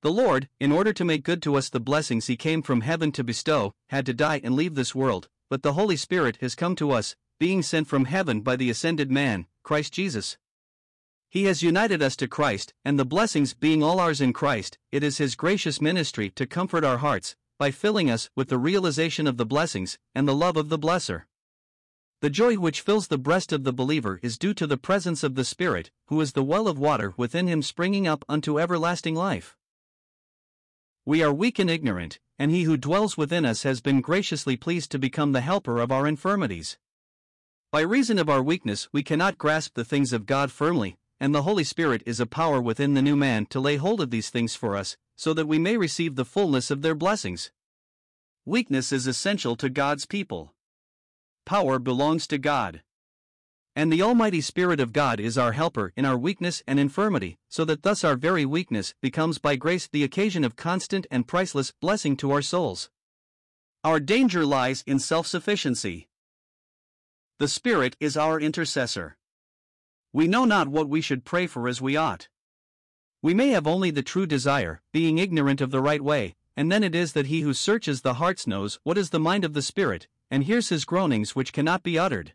The 0.04 0.12
Lord, 0.12 0.48
in 0.60 0.72
order 0.72 0.94
to 0.94 1.04
make 1.04 1.24
good 1.24 1.42
to 1.42 1.56
us 1.56 1.70
the 1.70 1.80
blessings 1.80 2.28
he 2.28 2.38
came 2.38 2.62
from 2.62 2.82
heaven 2.82 3.12
to 3.14 3.24
bestow, 3.24 3.74
had 3.90 4.06
to 4.06 4.14
die 4.14 4.42
and 4.44 4.54
leave 4.54 4.76
this 4.76 4.94
world, 4.94 5.28
but 5.50 5.64
the 5.64 5.74
Holy 5.74 5.96
Spirit 5.96 6.38
has 6.42 6.54
come 6.54 6.76
to 6.76 6.92
us, 6.92 7.16
being 7.40 7.64
sent 7.64 7.88
from 7.88 8.06
heaven 8.06 8.42
by 8.42 8.56
the 8.56 8.70
ascended 8.70 9.10
man, 9.10 9.48
Christ 9.64 9.92
Jesus. 9.92 10.38
He 11.32 11.46
has 11.46 11.64
united 11.64 12.04
us 12.04 12.16
to 12.18 12.28
Christ, 12.28 12.76
and 12.86 13.00
the 13.00 13.06
blessings 13.06 13.56
being 13.56 13.82
all 13.82 14.00
ours 14.00 14.22
in 14.22 14.34
Christ, 14.34 14.78
it 14.92 15.04
is 15.04 15.18
His 15.18 15.34
gracious 15.34 15.82
ministry 15.82 16.30
to 16.36 16.46
comfort 16.46 16.84
our 16.84 17.00
hearts, 17.00 17.36
by 17.58 17.72
filling 17.72 18.10
us 18.10 18.30
with 18.36 18.50
the 18.50 18.58
realization 18.58 19.28
of 19.28 19.38
the 19.38 19.46
blessings 19.46 19.98
and 20.14 20.28
the 20.28 20.36
love 20.36 20.58
of 20.58 20.70
the 20.70 20.80
blesser. 20.80 21.24
The 22.22 22.30
joy 22.30 22.56
which 22.56 22.82
fills 22.82 23.08
the 23.08 23.18
breast 23.18 23.52
of 23.52 23.64
the 23.64 23.74
believer 23.74 24.20
is 24.24 24.38
due 24.38 24.54
to 24.56 24.68
the 24.68 24.78
presence 24.78 25.24
of 25.24 25.36
the 25.36 25.46
Spirit, 25.46 25.92
who 26.08 26.20
is 26.22 26.34
the 26.34 26.44
well 26.44 26.68
of 26.68 26.80
water 26.80 27.14
within 27.18 27.48
him 27.48 27.62
springing 27.62 28.08
up 28.08 28.26
unto 28.28 28.60
everlasting 28.60 29.16
life. 29.16 29.56
We 31.06 31.24
are 31.24 31.32
weak 31.32 31.58
and 31.58 31.70
ignorant, 31.70 32.20
and 32.38 32.52
He 32.52 32.64
who 32.64 32.76
dwells 32.76 33.16
within 33.16 33.46
us 33.46 33.64
has 33.64 33.80
been 33.80 34.02
graciously 34.02 34.58
pleased 34.58 34.92
to 34.92 35.00
become 35.00 35.32
the 35.32 35.40
helper 35.40 35.80
of 35.80 35.92
our 35.92 36.06
infirmities. 36.06 36.78
By 37.72 37.82
reason 37.82 38.20
of 38.20 38.30
our 38.30 38.44
weakness, 38.44 38.90
we 38.92 39.04
cannot 39.04 39.38
grasp 39.38 39.76
the 39.76 39.86
things 39.86 40.12
of 40.12 40.26
God 40.26 40.52
firmly, 40.52 40.98
and 41.20 41.34
the 41.34 41.44
Holy 41.44 41.64
Spirit 41.64 42.04
is 42.06 42.20
a 42.20 42.26
power 42.26 42.60
within 42.60 42.94
the 42.94 43.02
new 43.02 43.16
man 43.16 43.46
to 43.48 43.60
lay 43.60 43.78
hold 43.78 44.02
of 44.02 44.10
these 44.10 44.30
things 44.30 44.54
for 44.54 44.76
us, 44.76 44.98
so 45.18 45.34
that 45.34 45.48
we 45.48 45.60
may 45.60 45.76
receive 45.76 46.16
the 46.16 46.24
fullness 46.24 46.72
of 46.72 46.82
their 46.82 46.96
blessings. 46.96 47.52
Weakness 48.46 48.94
is 48.94 49.08
essential 49.08 49.58
to 49.58 49.70
God's 49.70 50.06
people. 50.06 50.54
Power 51.46 51.80
belongs 51.80 52.28
to 52.28 52.38
God. 52.38 52.84
And 53.76 53.92
the 53.92 54.02
Almighty 54.02 54.42
Spirit 54.42 54.80
of 54.80 54.94
God 54.94 55.20
is 55.20 55.38
our 55.38 55.52
helper 55.52 55.92
in 55.96 56.06
our 56.06 56.18
weakness 56.18 56.64
and 56.66 56.80
infirmity, 56.80 57.38
so 57.50 57.66
that 57.66 57.84
thus 57.84 58.04
our 58.04 58.16
very 58.16 58.46
weakness 58.46 58.94
becomes 59.02 59.38
by 59.38 59.56
grace 59.56 59.88
the 59.88 60.04
occasion 60.04 60.44
of 60.44 60.56
constant 60.56 61.06
and 61.12 61.28
priceless 61.28 61.74
blessing 61.82 62.16
to 62.18 62.32
our 62.32 62.42
souls. 62.42 62.90
Our 63.84 64.00
danger 64.00 64.46
lies 64.46 64.84
in 64.88 65.00
self 65.00 65.28
sufficiency. 65.28 66.08
The 67.40 67.48
Spirit 67.48 67.96
is 68.00 68.18
our 68.18 68.40
intercessor. 68.40 69.18
We 70.12 70.28
know 70.28 70.46
not 70.46 70.68
what 70.68 70.90
we 70.90 71.02
should 71.02 71.26
pray 71.26 71.48
for 71.48 71.68
as 71.68 71.82
we 71.82 71.96
ought. 71.96 72.30
We 73.22 73.34
may 73.34 73.50
have 73.50 73.66
only 73.66 73.90
the 73.90 74.04
true 74.04 74.28
desire, 74.28 74.82
being 74.92 75.18
ignorant 75.18 75.60
of 75.60 75.72
the 75.72 75.82
right 75.82 76.02
way, 76.02 76.36
and 76.56 76.72
then 76.72 76.84
it 76.84 76.94
is 76.94 77.14
that 77.14 77.28
he 77.28 77.42
who 77.42 77.54
searches 77.54 78.02
the 78.02 78.16
hearts 78.16 78.46
knows 78.46 78.80
what 78.84 78.98
is 78.98 79.10
the 79.10 79.20
mind 79.20 79.44
of 79.44 79.54
the 79.54 79.62
Spirit, 79.62 80.08
and 80.30 80.44
hears 80.44 80.70
his 80.70 80.86
groanings 80.86 81.36
which 81.36 81.54
cannot 81.54 81.84
be 81.84 81.98
uttered. 81.98 82.34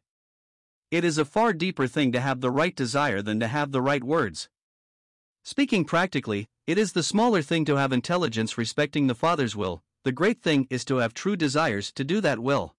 It 0.90 1.04
is 1.04 1.18
a 1.18 1.24
far 1.24 1.52
deeper 1.52 1.86
thing 1.86 2.12
to 2.12 2.20
have 2.20 2.40
the 2.40 2.50
right 2.50 2.74
desire 2.74 3.22
than 3.22 3.38
to 3.40 3.46
have 3.46 3.72
the 3.72 3.80
right 3.80 4.02
words. 4.02 4.48
Speaking 5.44 5.84
practically, 5.84 6.48
it 6.66 6.78
is 6.78 6.92
the 6.92 7.02
smaller 7.02 7.42
thing 7.42 7.64
to 7.64 7.76
have 7.76 7.92
intelligence 7.92 8.58
respecting 8.58 9.06
the 9.06 9.14
Father's 9.14 9.56
will, 9.56 9.82
the 10.04 10.12
great 10.12 10.42
thing 10.42 10.66
is 10.68 10.84
to 10.86 10.96
have 10.96 11.14
true 11.14 11.36
desires 11.36 11.92
to 11.92 12.04
do 12.04 12.20
that 12.20 12.40
will. 12.40 12.74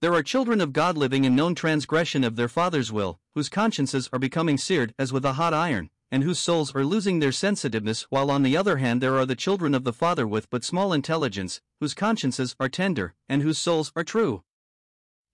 There 0.00 0.14
are 0.14 0.22
children 0.22 0.60
of 0.60 0.72
God 0.72 0.96
living 0.96 1.24
in 1.24 1.34
known 1.34 1.56
transgression 1.56 2.22
of 2.22 2.36
their 2.36 2.48
Father's 2.48 2.92
will, 2.92 3.18
whose 3.34 3.48
consciences 3.48 4.08
are 4.12 4.18
becoming 4.18 4.56
seared 4.56 4.94
as 4.98 5.12
with 5.12 5.24
a 5.24 5.34
hot 5.34 5.52
iron, 5.52 5.90
and 6.10 6.22
whose 6.22 6.38
souls 6.38 6.74
are 6.74 6.84
losing 6.84 7.18
their 7.18 7.32
sensitiveness, 7.32 8.06
while 8.10 8.30
on 8.30 8.42
the 8.42 8.56
other 8.56 8.78
hand 8.78 9.00
there 9.00 9.16
are 9.16 9.26
the 9.26 9.36
children 9.36 9.74
of 9.74 9.84
the 9.84 9.92
Father 9.92 10.26
with 10.26 10.48
but 10.50 10.64
small 10.64 10.92
intelligence, 10.92 11.60
whose 11.80 11.94
consciences 11.94 12.56
are 12.58 12.68
tender, 12.68 13.14
and 13.28 13.42
whose 13.42 13.58
souls 13.58 13.92
are 13.94 14.04
true. 14.04 14.42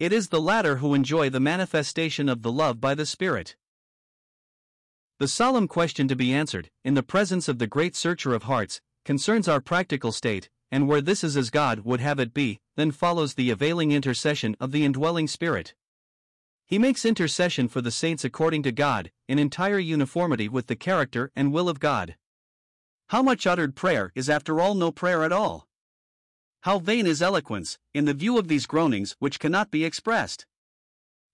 It 0.00 0.12
is 0.12 0.28
the 0.28 0.40
latter 0.40 0.76
who 0.76 0.94
enjoy 0.94 1.30
the 1.30 1.38
manifestation 1.40 2.28
of 2.28 2.42
the 2.42 2.50
love 2.50 2.80
by 2.80 2.94
the 2.94 3.06
Spirit. 3.06 3.56
The 5.20 5.28
solemn 5.28 5.68
question 5.68 6.08
to 6.08 6.16
be 6.16 6.34
answered, 6.34 6.70
in 6.84 6.94
the 6.94 7.02
presence 7.02 7.46
of 7.46 7.58
the 7.58 7.68
great 7.68 7.94
searcher 7.94 8.34
of 8.34 8.42
hearts, 8.42 8.80
concerns 9.04 9.46
our 9.46 9.60
practical 9.60 10.10
state, 10.10 10.50
and 10.72 10.88
where 10.88 11.00
this 11.00 11.22
is 11.22 11.37
as 11.37 11.50
God 11.50 11.80
would 11.80 12.00
have 12.00 12.18
it 12.18 12.34
be, 12.34 12.58
then 12.74 12.90
follows 12.90 13.34
the 13.34 13.50
availing 13.50 13.92
intercession 13.92 14.56
of 14.58 14.72
the 14.72 14.84
indwelling 14.84 15.28
Spirit. 15.28 15.74
He 16.66 16.79
makes 16.79 17.05
intercession 17.05 17.68
for 17.68 17.83
the 17.83 17.90
saints 17.90 18.24
according 18.24 18.62
to 18.62 18.72
God, 18.72 19.11
in 19.29 19.38
entire 19.38 19.79
uniformity 19.79 20.48
with 20.48 20.66
the 20.66 20.77
character 20.77 21.31
and 21.37 21.53
will 21.53 21.68
of 21.68 21.79
God. 21.79 22.16
How 23.09 23.22
much 23.22 23.46
uttered 23.46 23.77
prayer 23.77 24.12
is 24.14 24.31
after 24.31 24.61
all 24.61 24.74
no 24.74 24.90
prayer 24.90 25.24
at 25.24 25.33
all? 25.33 25.68
How 26.62 26.79
vain 26.79 27.07
is 27.07 27.20
eloquence, 27.20 27.79
in 27.92 28.07
the 28.07 28.14
view 28.14 28.38
of 28.38 28.48
these 28.48 28.64
groanings 28.64 29.14
which 29.18 29.38
cannot 29.38 29.70
be 29.70 29.85
expressed? 29.85 30.46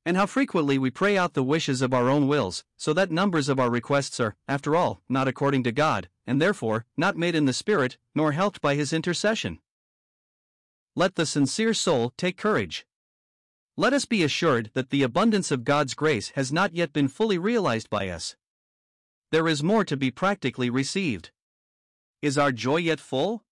And 0.05 0.17
how 0.17 0.27
frequently 0.27 0.79
we 0.79 0.91
pray 0.91 1.17
out 1.17 1.35
the 1.35 1.45
wishes 1.45 1.81
of 1.81 1.95
our 1.95 2.09
own 2.09 2.27
wills, 2.27 2.65
so 2.77 2.93
that 2.95 3.13
numbers 3.13 3.49
of 3.49 3.61
our 3.61 3.71
requests 3.71 4.19
are, 4.19 4.35
after 4.49 4.75
all, 4.75 5.01
not 5.09 5.29
according 5.29 5.63
to 5.63 5.73
God, 5.73 6.09
and 6.27 6.43
therefore, 6.43 6.87
not 6.97 7.17
made 7.17 7.37
in 7.37 7.45
the 7.45 7.53
Spirit, 7.53 7.99
nor 8.15 8.33
helped 8.33 8.61
by 8.61 8.75
His 8.75 8.93
intercession. 8.93 9.61
Let 10.97 11.15
the 11.15 11.27
sincere 11.27 11.75
soul 11.75 12.13
take 12.17 12.37
courage. 12.37 12.85
Let 13.81 13.95
us 13.95 14.05
be 14.05 14.23
assured 14.23 14.71
that 14.75 14.91
the 14.91 15.03
abundance 15.03 15.51
of 15.51 15.65
God's 15.65 15.95
grace 15.95 16.33
has 16.35 16.53
not 16.53 16.75
yet 16.75 16.93
been 16.93 17.09
fully 17.09 17.39
realized 17.39 17.89
by 17.89 18.11
us. 18.11 18.37
There 19.33 19.49
is 19.49 19.63
more 19.63 19.87
to 19.87 19.97
be 19.97 20.11
practically 20.11 20.69
received. 20.69 21.31
Is 22.21 22.37
our 22.37 22.53
joy 22.53 22.77
yet 22.77 23.01
full? 23.01 23.43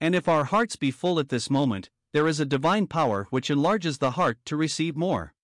And 0.00 0.14
if 0.14 0.28
our 0.28 0.44
hearts 0.44 0.76
be 0.76 0.92
full 0.92 1.18
at 1.18 1.28
this 1.28 1.50
moment, 1.50 1.90
there 2.12 2.28
is 2.28 2.38
a 2.38 2.46
divine 2.46 2.86
power 2.86 3.26
which 3.30 3.50
enlarges 3.50 3.98
the 3.98 4.12
heart 4.12 4.38
to 4.44 4.56
receive 4.56 4.94
more. 4.94 5.34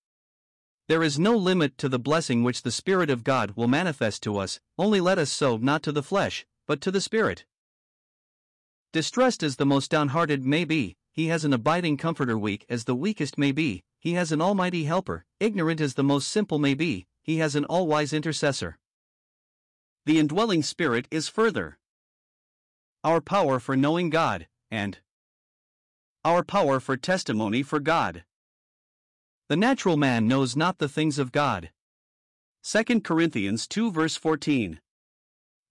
There 0.87 1.03
is 1.03 1.19
no 1.19 1.35
limit 1.35 1.77
to 1.79 1.89
the 1.89 1.99
blessing 1.99 2.41
which 2.41 2.61
the 2.61 2.71
Spirit 2.71 3.09
of 3.09 3.25
God 3.25 3.57
will 3.57 3.67
manifest 3.67 4.23
to 4.23 4.37
us, 4.37 4.61
only 4.77 5.01
let 5.01 5.19
us 5.19 5.29
sow 5.29 5.57
not 5.57 5.83
to 5.83 5.91
the 5.91 6.01
flesh, 6.01 6.45
but 6.67 6.79
to 6.79 6.89
the 6.89 7.01
Spirit. 7.01 7.43
Distressed 8.93 9.43
as 9.43 9.57
the 9.57 9.65
most 9.65 9.91
downhearted 9.91 10.45
may 10.45 10.63
be, 10.63 10.95
he 11.11 11.27
has 11.27 11.43
an 11.43 11.51
abiding 11.51 11.97
comforter 11.97 12.37
weak 12.37 12.65
as 12.69 12.85
the 12.85 12.95
weakest 12.95 13.37
may 13.37 13.51
be, 13.51 13.83
he 13.99 14.13
has 14.13 14.31
an 14.31 14.41
almighty 14.41 14.85
helper, 14.85 15.25
ignorant 15.39 15.81
as 15.81 15.93
the 15.93 16.03
most 16.03 16.29
simple 16.29 16.57
may 16.57 16.73
be, 16.73 17.05
he 17.21 17.37
has 17.37 17.55
an 17.55 17.65
all 17.65 17.85
wise 17.85 18.13
intercessor. 18.13 18.77
The 20.05 20.17
indwelling 20.17 20.63
Spirit 20.63 21.07
is 21.11 21.27
further. 21.27 21.77
Our 23.03 23.21
power 23.21 23.59
for 23.59 23.75
knowing 23.75 24.09
God, 24.09 24.47
and 24.71 24.99
our 26.23 26.43
power 26.43 26.79
for 26.79 26.97
testimony 26.97 27.61
for 27.61 27.79
God. 27.79 28.23
The 29.49 29.57
natural 29.57 29.97
man 29.97 30.27
knows 30.27 30.55
not 30.55 30.77
the 30.77 30.89
things 30.89 31.19
of 31.19 31.31
God. 31.31 31.71
2 32.63 33.01
Corinthians 33.01 33.67
2 33.67 33.91
verse 33.91 34.15
14. 34.15 34.79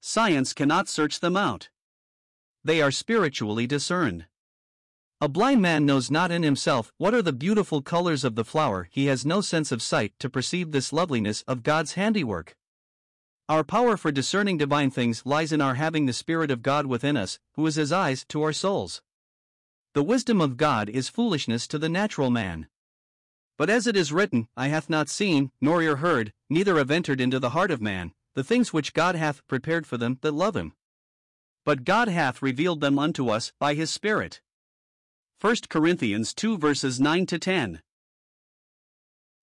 Science 0.00 0.52
cannot 0.52 0.88
search 0.88 1.20
them 1.20 1.36
out. 1.36 1.68
They 2.64 2.82
are 2.82 2.90
spiritually 2.90 3.66
discerned. 3.66 4.26
A 5.20 5.28
blind 5.28 5.60
man 5.60 5.84
knows 5.84 6.12
not 6.12 6.30
in 6.30 6.44
himself 6.44 6.92
what 6.96 7.12
are 7.12 7.22
the 7.22 7.32
beautiful 7.32 7.82
colors 7.82 8.22
of 8.22 8.36
the 8.36 8.44
flower, 8.44 8.88
he 8.92 9.06
has 9.06 9.26
no 9.26 9.40
sense 9.40 9.72
of 9.72 9.82
sight 9.82 10.12
to 10.20 10.30
perceive 10.30 10.70
this 10.70 10.92
loveliness 10.92 11.42
of 11.48 11.64
God's 11.64 11.94
handiwork. 11.94 12.56
Our 13.48 13.64
power 13.64 13.96
for 13.96 14.12
discerning 14.12 14.58
divine 14.58 14.92
things 14.92 15.26
lies 15.26 15.50
in 15.50 15.60
our 15.60 15.74
having 15.74 16.06
the 16.06 16.12
Spirit 16.12 16.52
of 16.52 16.62
God 16.62 16.86
within 16.86 17.16
us, 17.16 17.40
who 17.54 17.66
is 17.66 17.76
as 17.76 17.90
eyes 17.90 18.24
to 18.28 18.44
our 18.44 18.52
souls. 18.52 19.02
The 19.92 20.04
wisdom 20.04 20.40
of 20.40 20.56
God 20.56 20.88
is 20.88 21.08
foolishness 21.08 21.66
to 21.66 21.78
the 21.78 21.88
natural 21.88 22.30
man. 22.30 22.68
But 23.56 23.68
as 23.68 23.88
it 23.88 23.96
is 23.96 24.12
written, 24.12 24.46
Eye 24.56 24.68
hath 24.68 24.88
not 24.88 25.08
seen, 25.08 25.50
nor 25.60 25.82
ear 25.82 25.96
heard, 25.96 26.32
neither 26.48 26.78
have 26.78 26.92
entered 26.92 27.20
into 27.20 27.40
the 27.40 27.50
heart 27.50 27.72
of 27.72 27.82
man, 27.82 28.12
the 28.36 28.44
things 28.44 28.72
which 28.72 28.94
God 28.94 29.16
hath 29.16 29.44
prepared 29.48 29.84
for 29.84 29.96
them 29.96 30.18
that 30.20 30.30
love 30.30 30.54
him. 30.54 30.74
But 31.64 31.82
God 31.82 32.06
hath 32.06 32.40
revealed 32.40 32.80
them 32.80 33.00
unto 33.00 33.30
us 33.30 33.52
by 33.58 33.74
his 33.74 33.90
Spirit. 33.90 34.42
1 35.40 35.54
Corinthians 35.68 36.34
2 36.34 36.58
verses 36.58 36.98
9 36.98 37.24
to 37.26 37.38
10. 37.38 37.80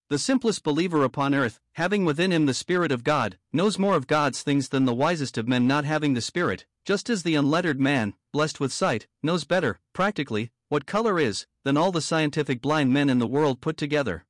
The 0.09 0.19
simplest 0.19 0.61
believer 0.61 1.05
upon 1.05 1.33
earth, 1.33 1.61
having 1.75 2.03
within 2.03 2.33
him 2.33 2.47
the 2.47 2.53
Spirit 2.53 2.91
of 2.91 3.05
God, 3.05 3.37
knows 3.53 3.79
more 3.79 3.95
of 3.95 4.05
God's 4.05 4.41
things 4.41 4.67
than 4.67 4.83
the 4.83 4.93
wisest 4.93 5.37
of 5.37 5.47
men 5.47 5.67
not 5.67 5.85
having 5.85 6.13
the 6.13 6.19
Spirit, 6.19 6.65
just 6.83 7.09
as 7.09 7.23
the 7.23 7.35
unlettered 7.35 7.79
man, 7.79 8.13
blessed 8.33 8.59
with 8.59 8.73
sight, 8.73 9.07
knows 9.23 9.45
better, 9.45 9.79
practically, 9.93 10.51
what 10.67 10.85
color 10.85 11.17
is, 11.17 11.47
than 11.63 11.77
all 11.77 11.93
the 11.93 12.01
scientific 12.01 12.61
blind 12.61 12.91
men 12.91 13.09
in 13.09 13.19
the 13.19 13.25
world 13.25 13.61
put 13.61 13.77
together. 13.77 14.25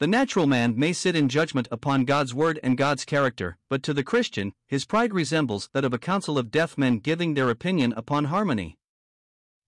The 0.00 0.08
natural 0.08 0.48
man 0.48 0.76
may 0.76 0.92
sit 0.92 1.14
in 1.14 1.28
judgment 1.28 1.68
upon 1.70 2.04
God's 2.04 2.34
word 2.34 2.58
and 2.64 2.76
God's 2.76 3.04
character, 3.04 3.58
but 3.70 3.84
to 3.84 3.94
the 3.94 4.02
Christian, 4.02 4.52
his 4.66 4.84
pride 4.84 5.14
resembles 5.14 5.70
that 5.72 5.84
of 5.84 5.94
a 5.94 5.98
council 5.98 6.36
of 6.36 6.50
deaf 6.50 6.76
men 6.76 6.98
giving 6.98 7.34
their 7.34 7.48
opinion 7.48 7.94
upon 7.96 8.24
harmony. 8.24 8.76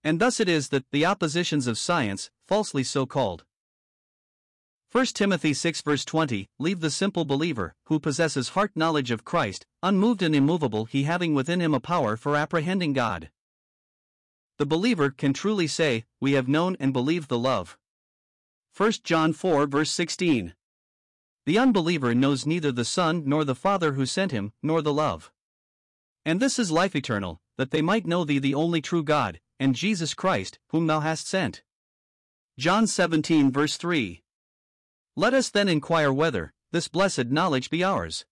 And 0.07 0.21
thus 0.21 0.39
it 0.39 0.49
is 0.49 0.69
that 0.69 0.85
the 0.93 1.05
oppositions 1.05 1.67
of 1.67 1.77
science, 1.77 2.31
falsely 2.47 2.85
so 2.85 3.07
called, 3.07 3.45
1 4.93 5.07
Timothy 5.07 5.53
6 5.53 5.81
verse 5.83 6.05
20 6.05 6.49
Leave 6.61 6.79
the 6.79 6.93
simple 6.93 7.25
believer, 7.25 7.75
who 7.87 7.99
possesses 7.99 8.51
heart 8.51 8.71
knowledge 8.77 9.11
of 9.11 9.25
Christ, 9.25 9.67
unmoved 9.83 10.23
and 10.23 10.33
immovable, 10.33 10.85
he 10.85 11.03
having 11.03 11.35
within 11.35 11.61
him 11.61 11.75
a 11.75 11.81
power 11.81 12.17
for 12.17 12.37
apprehending 12.37 12.93
God. 12.93 13.31
The 14.59 14.65
believer 14.65 15.11
can 15.11 15.33
truly 15.33 15.67
say, 15.67 16.05
We 16.21 16.35
have 16.35 16.47
known 16.47 16.77
and 16.79 16.93
believed 16.93 17.29
the 17.29 17.37
love. 17.37 17.77
1 18.77 18.93
John 19.03 19.33
4 19.33 19.67
verse 19.67 19.91
16 19.91 20.55
The 21.47 21.59
unbeliever 21.59 22.15
knows 22.15 22.47
neither 22.47 22.71
the 22.71 22.85
Son 22.85 23.25
nor 23.27 23.45
the 23.45 23.57
Father 23.57 23.95
who 23.95 24.07
sent 24.07 24.31
him, 24.31 24.53
nor 24.63 24.83
the 24.83 24.95
love. 24.95 25.33
And 26.25 26.39
this 26.39 26.61
is 26.61 26.71
life 26.71 26.95
eternal, 26.95 27.41
that 27.59 27.73
they 27.73 27.83
might 27.83 28.07
know 28.07 28.25
thee 28.25 28.39
the 28.39 28.55
only 28.55 28.81
true 28.81 29.03
God, 29.03 29.41
and 29.59 29.75
Jesus 29.75 30.15
Christ, 30.15 30.59
whom 30.69 30.87
thou 30.87 31.01
hast 31.01 31.29
sent. 31.29 31.63
John 32.59 32.87
17 32.87 33.51
verse 33.51 33.77
3 33.77 34.23
let 35.19 35.33
us 35.33 35.49
then 35.49 35.67
inquire 35.67 36.13
whether 36.13 36.53
this 36.73 36.89
blessed 36.89 37.29
knowledge 37.29 37.71
be 37.71 37.83
ours. 37.83 38.27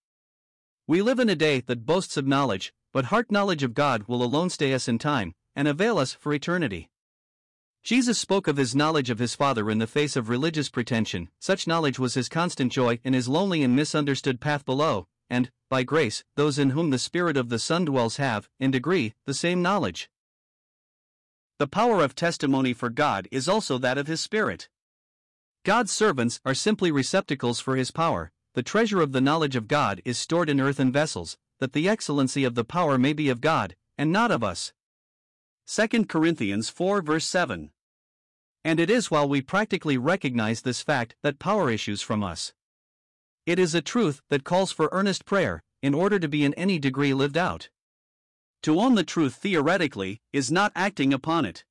We 0.87 1.00
live 1.00 1.18
in 1.18 1.30
a 1.30 1.34
day 1.34 1.60
that 1.60 1.87
boasts 1.87 2.18
of 2.18 2.26
knowledge, 2.26 2.74
but 2.92 3.06
heart 3.06 3.32
knowledge 3.32 3.62
of 3.62 3.72
God 3.72 4.02
will 4.06 4.22
alone 4.22 4.50
stay 4.50 4.74
us 4.74 4.87
in 4.87 4.98
time 4.98 5.34
and 5.56 5.66
avail 5.66 5.96
us 5.96 6.12
for 6.12 6.34
eternity. 6.34 6.90
Jesus 7.82 8.18
spoke 8.18 8.46
of 8.46 8.58
his 8.58 8.74
knowledge 8.74 9.08
of 9.08 9.18
his 9.18 9.34
Father 9.34 9.70
in 9.70 9.78
the 9.78 9.87
face 9.87 10.14
of 10.14 10.28
religious 10.28 10.68
pretension, 10.68 11.30
such 11.38 11.66
knowledge 11.66 11.98
was 11.98 12.12
his 12.12 12.28
constant 12.28 12.70
joy 12.70 13.00
in 13.02 13.14
his 13.14 13.28
lonely 13.28 13.62
and 13.62 13.74
misunderstood 13.74 14.38
path 14.38 14.66
below, 14.66 15.06
and, 15.30 15.50
by 15.70 15.84
grace, 15.84 16.22
those 16.37 16.58
in 16.58 16.70
whom 16.70 16.90
the 16.90 16.98
Spirit 16.98 17.38
of 17.38 17.48
the 17.48 17.58
Son 17.58 17.87
dwells 17.87 18.18
have, 18.18 18.50
in 18.60 18.70
degree, 18.70 19.14
the 19.24 19.32
same 19.32 19.62
knowledge. 19.62 20.10
The 21.59 21.69
power 21.69 22.03
of 22.03 22.17
testimony 22.17 22.73
for 22.73 22.90
God 22.90 23.29
is 23.31 23.49
also 23.49 23.79
that 23.79 23.97
of 23.97 24.09
his 24.09 24.21
Spirit. 24.21 24.69
God's 25.64 25.93
servants 25.93 26.40
are 26.45 26.55
simply 26.55 26.90
receptacles 26.90 27.61
for 27.61 27.77
his 27.77 27.93
power. 27.93 28.33
The 28.55 28.62
treasure 28.62 29.01
of 29.01 29.12
the 29.12 29.21
knowledge 29.21 29.55
of 29.55 29.69
God 29.69 30.03
is 30.05 30.19
stored 30.19 30.51
in 30.51 30.61
earthen 30.61 30.90
vessels, 30.90 31.38
that 31.61 31.73
the 31.73 31.88
excellency 31.88 32.43
of 32.43 32.57
the 32.57 32.64
power 32.64 32.99
may 32.99 33.12
be 33.12 33.29
of 33.29 33.40
God, 33.40 33.77
and 33.97 34.11
not 34.11 34.33
of 34.33 34.43
us. 34.43 34.73
2 35.67 36.07
Corinthians 36.07 36.69
4 36.69 37.01
verse 37.03 37.27
7. 37.27 37.71
And 38.64 38.81
it 38.81 38.90
is 38.90 39.11
while 39.11 39.29
we 39.29 39.40
practically 39.40 39.97
recognize 39.97 40.62
this 40.62 40.83
fact 40.83 41.14
that 41.23 41.38
power 41.38 41.71
issues 41.71 42.03
from 42.03 42.25
us. 42.25 42.53
It 43.47 43.61
is 43.61 43.75
a 43.75 43.83
truth 43.83 44.23
that 44.29 44.43
calls 44.43 44.73
for 44.73 44.88
earnest 44.90 45.25
prayer, 45.25 45.62
in 45.83 45.95
order 45.95 46.19
to 46.19 46.29
be 46.29 46.45
in 46.45 46.55
any 46.55 46.79
degree 46.79 47.14
lived 47.14 47.37
out. 47.37 47.69
To 48.64 48.81
own 48.81 48.94
the 48.94 49.05
truth 49.05 49.35
theoretically 49.35 50.22
is 50.33 50.50
not 50.50 50.72
acting 50.74 51.12
upon 51.12 51.44
it. 51.44 51.66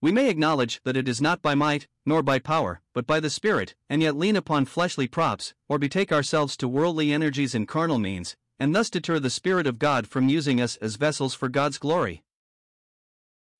We 0.00 0.10
may 0.10 0.30
acknowledge 0.30 0.80
that 0.84 0.96
it 0.96 1.06
is 1.06 1.20
not 1.20 1.42
by 1.42 1.54
might, 1.54 1.86
nor 2.06 2.22
by 2.22 2.38
power, 2.38 2.80
but 2.94 3.06
by 3.06 3.20
the 3.20 3.28
Spirit, 3.28 3.74
and 3.90 4.00
yet 4.00 4.16
lean 4.16 4.34
upon 4.34 4.64
fleshly 4.64 5.06
props, 5.06 5.52
or 5.68 5.78
betake 5.78 6.10
ourselves 6.10 6.56
to 6.56 6.66
worldly 6.66 7.12
energies 7.12 7.54
and 7.54 7.68
carnal 7.68 7.98
means, 7.98 8.38
and 8.58 8.74
thus 8.74 8.88
deter 8.88 9.18
the 9.18 9.28
Spirit 9.28 9.66
of 9.66 9.78
God 9.78 10.06
from 10.06 10.30
using 10.30 10.62
us 10.62 10.76
as 10.76 10.96
vessels 10.96 11.34
for 11.34 11.50
God's 11.50 11.76
glory. 11.76 12.22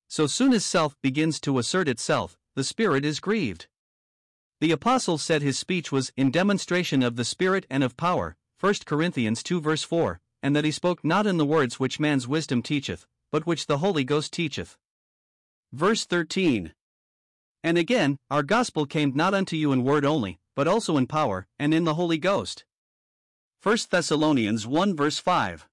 So 0.07 0.25
soon 0.25 0.51
as 0.51 0.65
self 0.65 0.99
begins 1.03 1.39
to 1.41 1.59
assert 1.59 1.87
itself, 1.87 2.39
the 2.55 2.63
Spirit 2.63 3.05
is 3.05 3.19
grieved. 3.19 3.67
The 4.59 4.71
Apostle 4.71 5.19
said 5.19 5.43
his 5.43 5.59
speech 5.59 5.91
was 5.91 6.11
in 6.17 6.31
demonstration 6.31 7.03
of 7.03 7.15
the 7.15 7.25
Spirit 7.25 7.67
and 7.69 7.83
of 7.83 7.95
power, 7.95 8.37
1 8.59 8.73
Corinthians 8.87 9.43
2 9.43 9.61
verse 9.61 9.83
4, 9.83 10.19
and 10.41 10.55
that 10.55 10.65
he 10.65 10.71
spoke 10.71 11.03
not 11.03 11.27
in 11.27 11.37
the 11.37 11.45
words 11.45 11.79
which 11.79 11.99
man's 11.99 12.27
wisdom 12.27 12.61
teacheth, 12.61 13.05
but 13.31 13.45
which 13.45 13.67
the 13.67 13.79
Holy 13.79 14.03
Ghost 14.03 14.33
teacheth. 14.33 14.77
Verse 15.71 16.05
13. 16.05 16.73
And 17.63 17.77
again, 17.77 18.17
our 18.31 18.43
gospel 18.43 18.85
came 18.85 19.11
not 19.15 19.33
unto 19.33 19.55
you 19.55 19.71
in 19.71 19.83
word 19.83 20.05
only, 20.05 20.39
but 20.55 20.67
also 20.67 20.97
in 20.97 21.07
power, 21.07 21.47
and 21.57 21.73
in 21.73 21.83
the 21.83 21.95
Holy 21.95 22.17
Ghost. 22.17 22.65
1 23.61 23.77
Thessalonians 23.89 24.65
1 24.65 24.95
verse 24.95 25.19
5. 25.19 25.67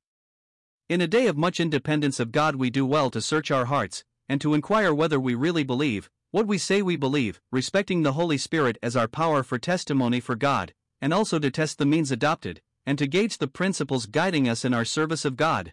In 0.88 1.00
a 1.00 1.06
day 1.06 1.26
of 1.26 1.36
much 1.36 1.60
independence 1.60 2.20
of 2.20 2.32
God, 2.32 2.56
we 2.56 2.70
do 2.70 2.84
well 2.84 3.10
to 3.10 3.20
search 3.20 3.50
our 3.50 3.66
hearts, 3.66 4.04
and 4.28 4.40
to 4.40 4.54
inquire 4.54 4.92
whether 4.92 5.18
we 5.20 5.34
really 5.34 5.64
believe 5.64 6.10
what 6.32 6.46
we 6.46 6.58
say 6.58 6.82
we 6.82 6.96
believe, 6.96 7.40
respecting 7.50 8.02
the 8.02 8.12
Holy 8.12 8.36
Spirit 8.36 8.76
as 8.82 8.94
our 8.94 9.08
power 9.08 9.42
for 9.42 9.58
testimony 9.58 10.20
for 10.20 10.36
God, 10.36 10.74
and 11.00 11.14
also 11.14 11.38
to 11.38 11.50
test 11.50 11.78
the 11.78 11.86
means 11.86 12.10
adopted, 12.10 12.60
and 12.86 12.98
to 12.98 13.06
gauge 13.06 13.38
the 13.38 13.48
principles 13.48 14.06
guiding 14.06 14.48
us 14.48 14.64
in 14.64 14.72
our 14.72 14.84
service 14.84 15.24
of 15.24 15.36
God 15.36 15.72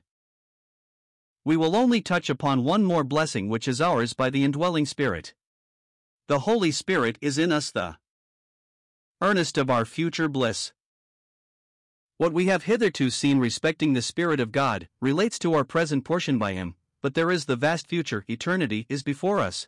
we 1.46 1.58
will 1.58 1.76
only 1.76 2.02
touch 2.02 2.30
upon 2.30 2.64
one 2.64 2.84
more 2.84 3.04
blessing 3.04 3.50
which 3.50 3.68
is 3.68 3.82
ours 3.82 4.14
by 4.14 4.30
the 4.30 4.44
indwelling 4.44 4.86
Spirit. 4.86 5.34
The 6.28 6.40
Holy 6.40 6.72
Spirit 6.72 7.18
is 7.22 7.38
in 7.38 7.52
us 7.52 7.70
the 7.70 7.98
earnest 9.22 9.58
of 9.58 9.70
our 9.70 9.84
future 9.84 10.30
bliss. 10.30 10.72
What 12.18 12.32
we 12.32 12.46
have 12.46 12.64
hitherto 12.64 13.10
seen 13.10 13.40
respecting 13.40 13.92
the 13.92 14.02
Spirit 14.02 14.40
of 14.40 14.54
God 14.54 14.88
relates 15.02 15.38
to 15.40 15.54
our 15.54 15.66
present 15.66 16.06
portion 16.06 16.38
by 16.38 16.54
Him, 16.54 16.76
but 17.02 17.14
there 17.14 17.32
is 17.32 17.46
the 17.46 17.58
vast 17.58 17.88
future, 17.88 18.24
eternity 18.30 18.86
is 18.88 19.04
before 19.04 19.40
us. 19.40 19.68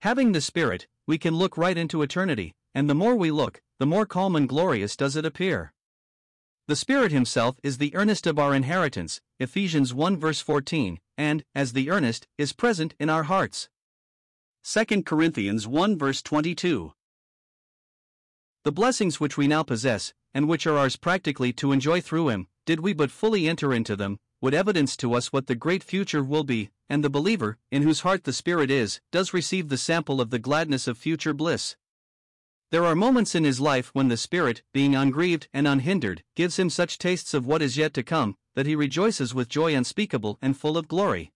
Having 0.00 0.32
the 0.32 0.40
Spirit, 0.40 0.88
we 1.06 1.16
can 1.16 1.36
look 1.36 1.56
right 1.56 1.76
into 1.76 2.02
eternity, 2.02 2.54
and 2.74 2.90
the 2.90 2.94
more 2.94 3.14
we 3.14 3.30
look, 3.30 3.62
the 3.78 3.86
more 3.86 4.06
calm 4.06 4.34
and 4.34 4.48
glorious 4.48 4.96
does 4.96 5.14
it 5.14 5.24
appear. 5.24 5.72
The 6.68 6.76
Spirit 6.76 7.10
Himself 7.10 7.58
is 7.64 7.78
the 7.78 7.92
earnest 7.96 8.24
of 8.24 8.38
our 8.38 8.54
inheritance, 8.54 9.20
Ephesians 9.40 9.92
1 9.92 10.16
verse 10.16 10.40
14, 10.40 11.00
and, 11.18 11.42
as 11.56 11.72
the 11.72 11.90
earnest, 11.90 12.28
is 12.38 12.52
present 12.52 12.94
in 13.00 13.10
our 13.10 13.24
hearts. 13.24 13.68
2 14.62 15.02
Corinthians 15.02 15.66
1 15.66 15.98
verse 15.98 16.22
22. 16.22 16.92
The 18.62 18.70
blessings 18.70 19.18
which 19.18 19.36
we 19.36 19.48
now 19.48 19.64
possess, 19.64 20.14
and 20.32 20.48
which 20.48 20.64
are 20.64 20.78
ours 20.78 20.94
practically 20.94 21.52
to 21.54 21.72
enjoy 21.72 22.00
through 22.00 22.28
Him, 22.28 22.46
did 22.64 22.78
we 22.78 22.92
but 22.92 23.10
fully 23.10 23.48
enter 23.48 23.74
into 23.74 23.96
them, 23.96 24.20
would 24.40 24.54
evidence 24.54 24.96
to 24.98 25.14
us 25.14 25.32
what 25.32 25.48
the 25.48 25.56
great 25.56 25.82
future 25.82 26.22
will 26.22 26.44
be, 26.44 26.70
and 26.88 27.02
the 27.02 27.10
believer, 27.10 27.58
in 27.72 27.82
whose 27.82 28.02
heart 28.02 28.22
the 28.22 28.32
Spirit 28.32 28.70
is, 28.70 29.00
does 29.10 29.34
receive 29.34 29.68
the 29.68 29.76
sample 29.76 30.20
of 30.20 30.30
the 30.30 30.38
gladness 30.38 30.86
of 30.86 30.96
future 30.96 31.34
bliss. 31.34 31.74
There 32.72 32.86
are 32.86 32.94
moments 32.94 33.34
in 33.34 33.44
his 33.44 33.60
life 33.60 33.90
when 33.92 34.08
the 34.08 34.16
Spirit, 34.16 34.62
being 34.72 34.96
ungrieved 34.96 35.46
and 35.52 35.68
unhindered, 35.68 36.22
gives 36.34 36.58
him 36.58 36.70
such 36.70 36.96
tastes 36.96 37.34
of 37.34 37.46
what 37.46 37.60
is 37.60 37.76
yet 37.76 37.92
to 37.92 38.02
come, 38.02 38.34
that 38.54 38.64
he 38.64 38.74
rejoices 38.74 39.34
with 39.34 39.50
joy 39.50 39.74
unspeakable 39.74 40.38
and 40.40 40.56
full 40.56 40.78
of 40.78 40.88
glory. 40.88 41.32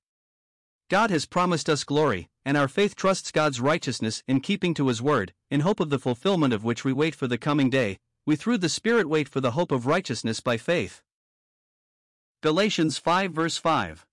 God 0.89 1.11
has 1.11 1.27
promised 1.27 1.69
us 1.69 1.85
glory, 1.85 2.31
and 2.47 2.57
our 2.57 2.69
faith 2.69 2.97
trusts 2.97 3.31
God's 3.31 3.61
righteousness 3.61 4.23
in 4.27 4.41
keeping 4.41 4.73
to 4.75 4.89
his 4.89 5.03
word, 5.03 5.35
in 5.51 5.61
hope 5.61 5.79
of 5.79 5.91
the 5.91 5.99
fulfillment 5.99 6.55
of 6.55 6.65
which 6.65 6.87
we 6.87 6.93
wait 6.95 7.15
for 7.15 7.27
the 7.27 7.37
coming 7.37 7.69
day, 7.69 7.99
we 8.25 8.35
through 8.35 8.57
the 8.57 8.71
Spirit 8.71 9.07
wait 9.07 9.29
for 9.29 9.43
the 9.43 9.51
hope 9.51 9.73
of 9.73 9.85
righteousness 9.85 10.41
by 10.41 10.57
faith. 10.57 11.03
Galatians 12.43 12.97
5 12.97 13.33
verse 13.33 13.59
5. 13.59 14.07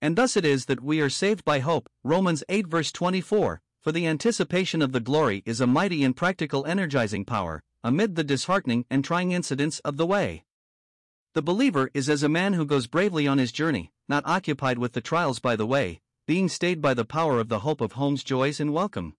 And 0.00 0.14
thus 0.14 0.36
it 0.36 0.44
is 0.44 0.66
that 0.66 0.84
we 0.84 1.00
are 1.00 1.10
saved 1.10 1.44
by 1.44 1.58
hope, 1.58 1.88
Romans 2.04 2.44
8 2.48 2.68
verse 2.68 2.92
24, 2.92 3.60
for 3.80 3.92
the 3.92 4.06
anticipation 4.06 4.82
of 4.82 4.92
the 4.92 5.00
glory 5.00 5.42
is 5.46 5.60
a 5.60 5.66
mighty 5.66 6.02
and 6.02 6.16
practical 6.16 6.66
energizing 6.66 7.24
power, 7.24 7.62
amid 7.84 8.16
the 8.16 8.24
disheartening 8.24 8.84
and 8.90 9.04
trying 9.04 9.32
incidents 9.32 9.78
of 9.80 9.96
the 9.96 10.06
way. 10.06 10.44
The 11.34 11.42
believer 11.42 11.90
is 11.94 12.08
as 12.08 12.22
a 12.22 12.28
man 12.28 12.54
who 12.54 12.66
goes 12.66 12.86
bravely 12.86 13.28
on 13.28 13.38
his 13.38 13.52
journey, 13.52 13.92
not 14.08 14.26
occupied 14.26 14.78
with 14.78 14.92
the 14.92 15.00
trials 15.00 15.38
by 15.38 15.54
the 15.56 15.66
way, 15.66 16.00
being 16.26 16.48
stayed 16.48 16.82
by 16.82 16.94
the 16.94 17.04
power 17.04 17.38
of 17.38 17.48
the 17.48 17.60
hope 17.60 17.80
of 17.80 17.92
home's 17.92 18.24
joys 18.24 18.60
and 18.60 18.72
welcome. 18.72 19.14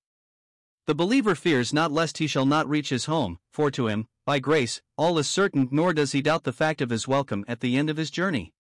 The 0.86 0.95
believer 0.95 1.36
fears 1.36 1.72
not 1.72 1.91
lest 1.91 2.17
he 2.17 2.28
shall 2.28 2.45
not 2.45 2.67
reach 2.67 2.89
his 2.89 3.06
home, 3.06 3.39
for 3.54 3.72
to 3.72 3.88
him, 3.88 4.08
by 4.26 4.39
grace, 4.39 4.82
all 4.98 5.17
is 5.17 5.30
certain, 5.30 5.69
nor 5.72 5.93
does 5.93 6.12
he 6.12 6.22
doubt 6.22 6.43
the 6.43 6.52
fact 6.52 6.82
of 6.82 6.89
his 6.89 7.08
welcome 7.08 7.45
at 7.48 7.62
the 7.62 7.78
end 7.78 7.89
of 7.89 7.98
his 7.98 8.12
journey. 8.12 8.54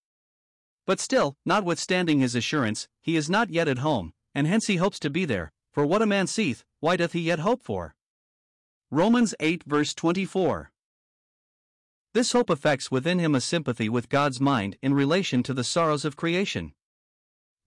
But 0.85 0.99
still, 0.99 1.35
notwithstanding 1.45 2.19
his 2.19 2.35
assurance, 2.35 2.87
he 3.01 3.15
is 3.15 3.29
not 3.29 3.49
yet 3.49 3.67
at 3.67 3.79
home, 3.79 4.13
and 4.33 4.47
hence 4.47 4.67
he 4.67 4.77
hopes 4.77 4.99
to 4.99 5.09
be 5.09 5.25
there, 5.25 5.51
for 5.71 5.85
what 5.85 6.01
a 6.01 6.05
man 6.05 6.27
seeth, 6.27 6.63
why 6.79 6.95
doth 6.95 7.13
he 7.13 7.21
yet 7.21 7.39
hope 7.39 7.63
for? 7.63 7.95
Romans 8.91 9.35
8 9.39 9.63
verse 9.65 9.93
24. 9.93 10.71
This 12.13 12.31
hope 12.31 12.49
affects 12.49 12.89
within 12.89 13.19
him 13.19 13.35
a 13.35 13.41
sympathy 13.41 13.87
with 13.87 14.09
God's 14.09 14.41
mind 14.41 14.77
in 14.81 14.93
relation 14.93 15.43
to 15.43 15.53
the 15.53 15.63
sorrows 15.63 16.05
of 16.05 16.15
creation. 16.15 16.73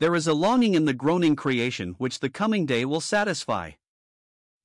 There 0.00 0.16
is 0.16 0.26
a 0.26 0.34
longing 0.34 0.74
in 0.74 0.84
the 0.84 0.94
groaning 0.94 1.36
creation 1.36 1.94
which 1.98 2.18
the 2.18 2.28
coming 2.28 2.66
day 2.66 2.84
will 2.84 3.00
satisfy. 3.00 3.72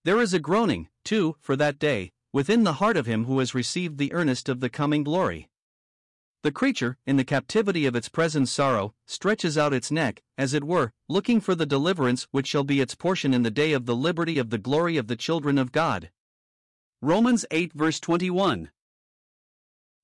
There 0.03 0.19
is 0.19 0.33
a 0.33 0.39
groaning, 0.39 0.89
too, 1.03 1.35
For 1.39 1.55
that 1.57 1.77
day, 1.77 2.11
within 2.33 2.63
the 2.63 2.73
heart 2.73 2.97
of 2.97 3.05
him 3.05 3.25
who 3.25 3.37
has 3.37 3.53
received 3.53 3.97
the 3.97 4.13
earnest 4.13 4.49
of 4.49 4.61
the 4.61 4.69
coming 4.69 5.03
glory. 5.03 5.47
The 6.47 6.53
creature, 6.53 6.95
in 7.05 7.17
the 7.17 7.25
captivity 7.25 7.85
of 7.85 7.93
its 7.93 8.07
present 8.07 8.47
sorrow, 8.47 8.93
stretches 9.05 9.57
out 9.57 9.73
its 9.73 9.91
neck, 9.91 10.23
as 10.37 10.53
it 10.53 10.63
were, 10.63 10.93
looking 11.09 11.41
for 11.41 11.55
the 11.55 11.65
deliverance 11.65 12.25
which 12.31 12.47
shall 12.47 12.63
be 12.63 12.79
its 12.79 12.95
portion 12.95 13.33
in 13.33 13.43
the 13.43 13.51
day 13.51 13.73
of 13.73 13.85
the 13.85 13.97
liberty 13.97 14.39
of 14.39 14.49
the 14.49 14.57
glory 14.57 14.95
of 14.95 15.07
the 15.07 15.17
children 15.17 15.57
of 15.57 15.73
God. 15.73 16.09
Romans 17.01 17.45
8 17.51 17.73
verse 17.73 17.99
21. 17.99 18.71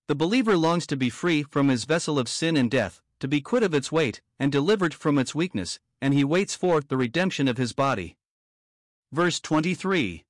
The 0.10 0.16
believer 0.16 0.58
longs 0.58 0.86
to 0.88 0.98
be 0.98 1.10
free 1.10 1.44
from 1.44 1.70
his 1.70 1.86
vessel 1.86 2.20
of 2.20 2.28
sin 2.28 2.58
and 2.58 2.70
death, 2.70 3.02
to 3.22 3.30
be 3.30 3.40
quit 3.40 3.64
of 3.64 3.74
its 3.74 3.90
weight, 3.90 4.22
and 4.38 4.52
delivered 4.52 4.94
from 4.94 5.18
its 5.18 5.34
weakness, 5.34 5.80
and 6.02 6.14
he 6.14 6.26
waits 6.26 6.58
for 6.58 6.82
the 6.82 6.98
redemption 6.98 7.48
of 7.48 7.56
his 7.56 7.72
body. 7.72 8.18
Verse 9.14 9.40
23. 9.40 10.26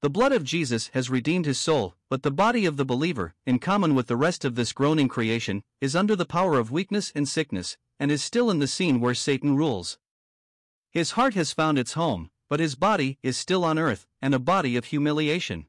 The 0.00 0.10
blood 0.10 0.30
of 0.30 0.44
Jesus 0.44 0.88
has 0.94 1.10
redeemed 1.10 1.44
his 1.44 1.58
soul, 1.58 1.96
but 2.08 2.22
the 2.22 2.30
body 2.30 2.64
of 2.66 2.76
the 2.76 2.84
believer, 2.84 3.34
in 3.44 3.58
common 3.58 3.96
with 3.96 4.06
the 4.06 4.16
rest 4.16 4.44
of 4.44 4.54
this 4.54 4.72
groaning 4.72 5.08
creation, 5.08 5.64
is 5.80 5.96
under 5.96 6.14
the 6.14 6.24
power 6.24 6.56
of 6.56 6.70
weakness 6.70 7.10
and 7.16 7.28
sickness, 7.28 7.76
and 7.98 8.12
is 8.12 8.22
still 8.22 8.48
in 8.48 8.60
the 8.60 8.68
scene 8.68 9.00
where 9.00 9.14
Satan 9.14 9.56
rules. 9.56 9.98
His 10.92 11.12
heart 11.12 11.34
has 11.34 11.52
found 11.52 11.80
its 11.80 11.94
home, 11.94 12.30
but 12.48 12.60
his 12.60 12.76
body 12.76 13.18
is 13.24 13.36
still 13.36 13.64
on 13.64 13.76
earth, 13.76 14.06
and 14.22 14.34
a 14.34 14.38
body 14.38 14.76
of 14.76 14.84
humiliation. 14.84 15.66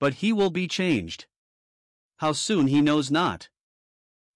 But 0.00 0.14
he 0.14 0.32
will 0.32 0.50
be 0.50 0.66
changed. 0.66 1.26
How 2.16 2.32
soon 2.32 2.66
he 2.66 2.80
knows 2.80 3.08
not. 3.08 3.50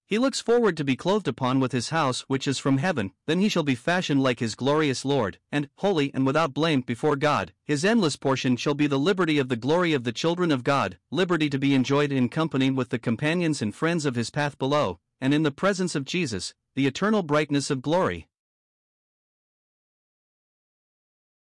He 0.05 0.17
looks 0.17 0.41
forward 0.41 0.75
to 0.77 0.83
be 0.83 0.95
clothed 0.95 1.27
upon 1.27 1.59
with 1.59 1.71
his 1.71 1.89
house 1.89 2.21
which 2.21 2.47
is 2.47 2.59
from 2.59 2.77
heaven, 2.77 3.11
then 3.25 3.39
he 3.39 3.49
shall 3.49 3.63
be 3.63 3.75
fashioned 3.75 4.21
like 4.21 4.39
his 4.39 4.53
glorious 4.53 5.05
Lord, 5.05 5.39
and, 5.51 5.69
holy 5.77 6.13
and 6.13 6.25
without 6.25 6.53
blame 6.53 6.81
before 6.81 7.15
God, 7.15 7.53
his 7.63 7.85
endless 7.85 8.15
portion 8.15 8.57
shall 8.57 8.73
be 8.73 8.87
the 8.87 8.99
liberty 8.99 9.39
of 9.39 9.49
the 9.49 9.55
glory 9.55 9.93
of 9.93 10.03
the 10.03 10.11
children 10.11 10.51
of 10.51 10.63
God, 10.63 10.97
liberty 11.09 11.49
to 11.49 11.57
be 11.57 11.73
enjoyed 11.73 12.11
in 12.11 12.29
company 12.29 12.69
with 12.69 12.89
the 12.89 12.99
companions 12.99 13.61
and 13.61 13.73
friends 13.73 14.05
of 14.05 14.15
his 14.15 14.29
path 14.29 14.57
below, 14.59 14.99
and 15.21 15.33
in 15.33 15.43
the 15.43 15.51
presence 15.51 15.95
of 15.95 16.05
Jesus, 16.05 16.53
the 16.75 16.85
eternal 16.85 17.23
brightness 17.23 17.69
of 17.69 17.81
glory. 17.81 18.27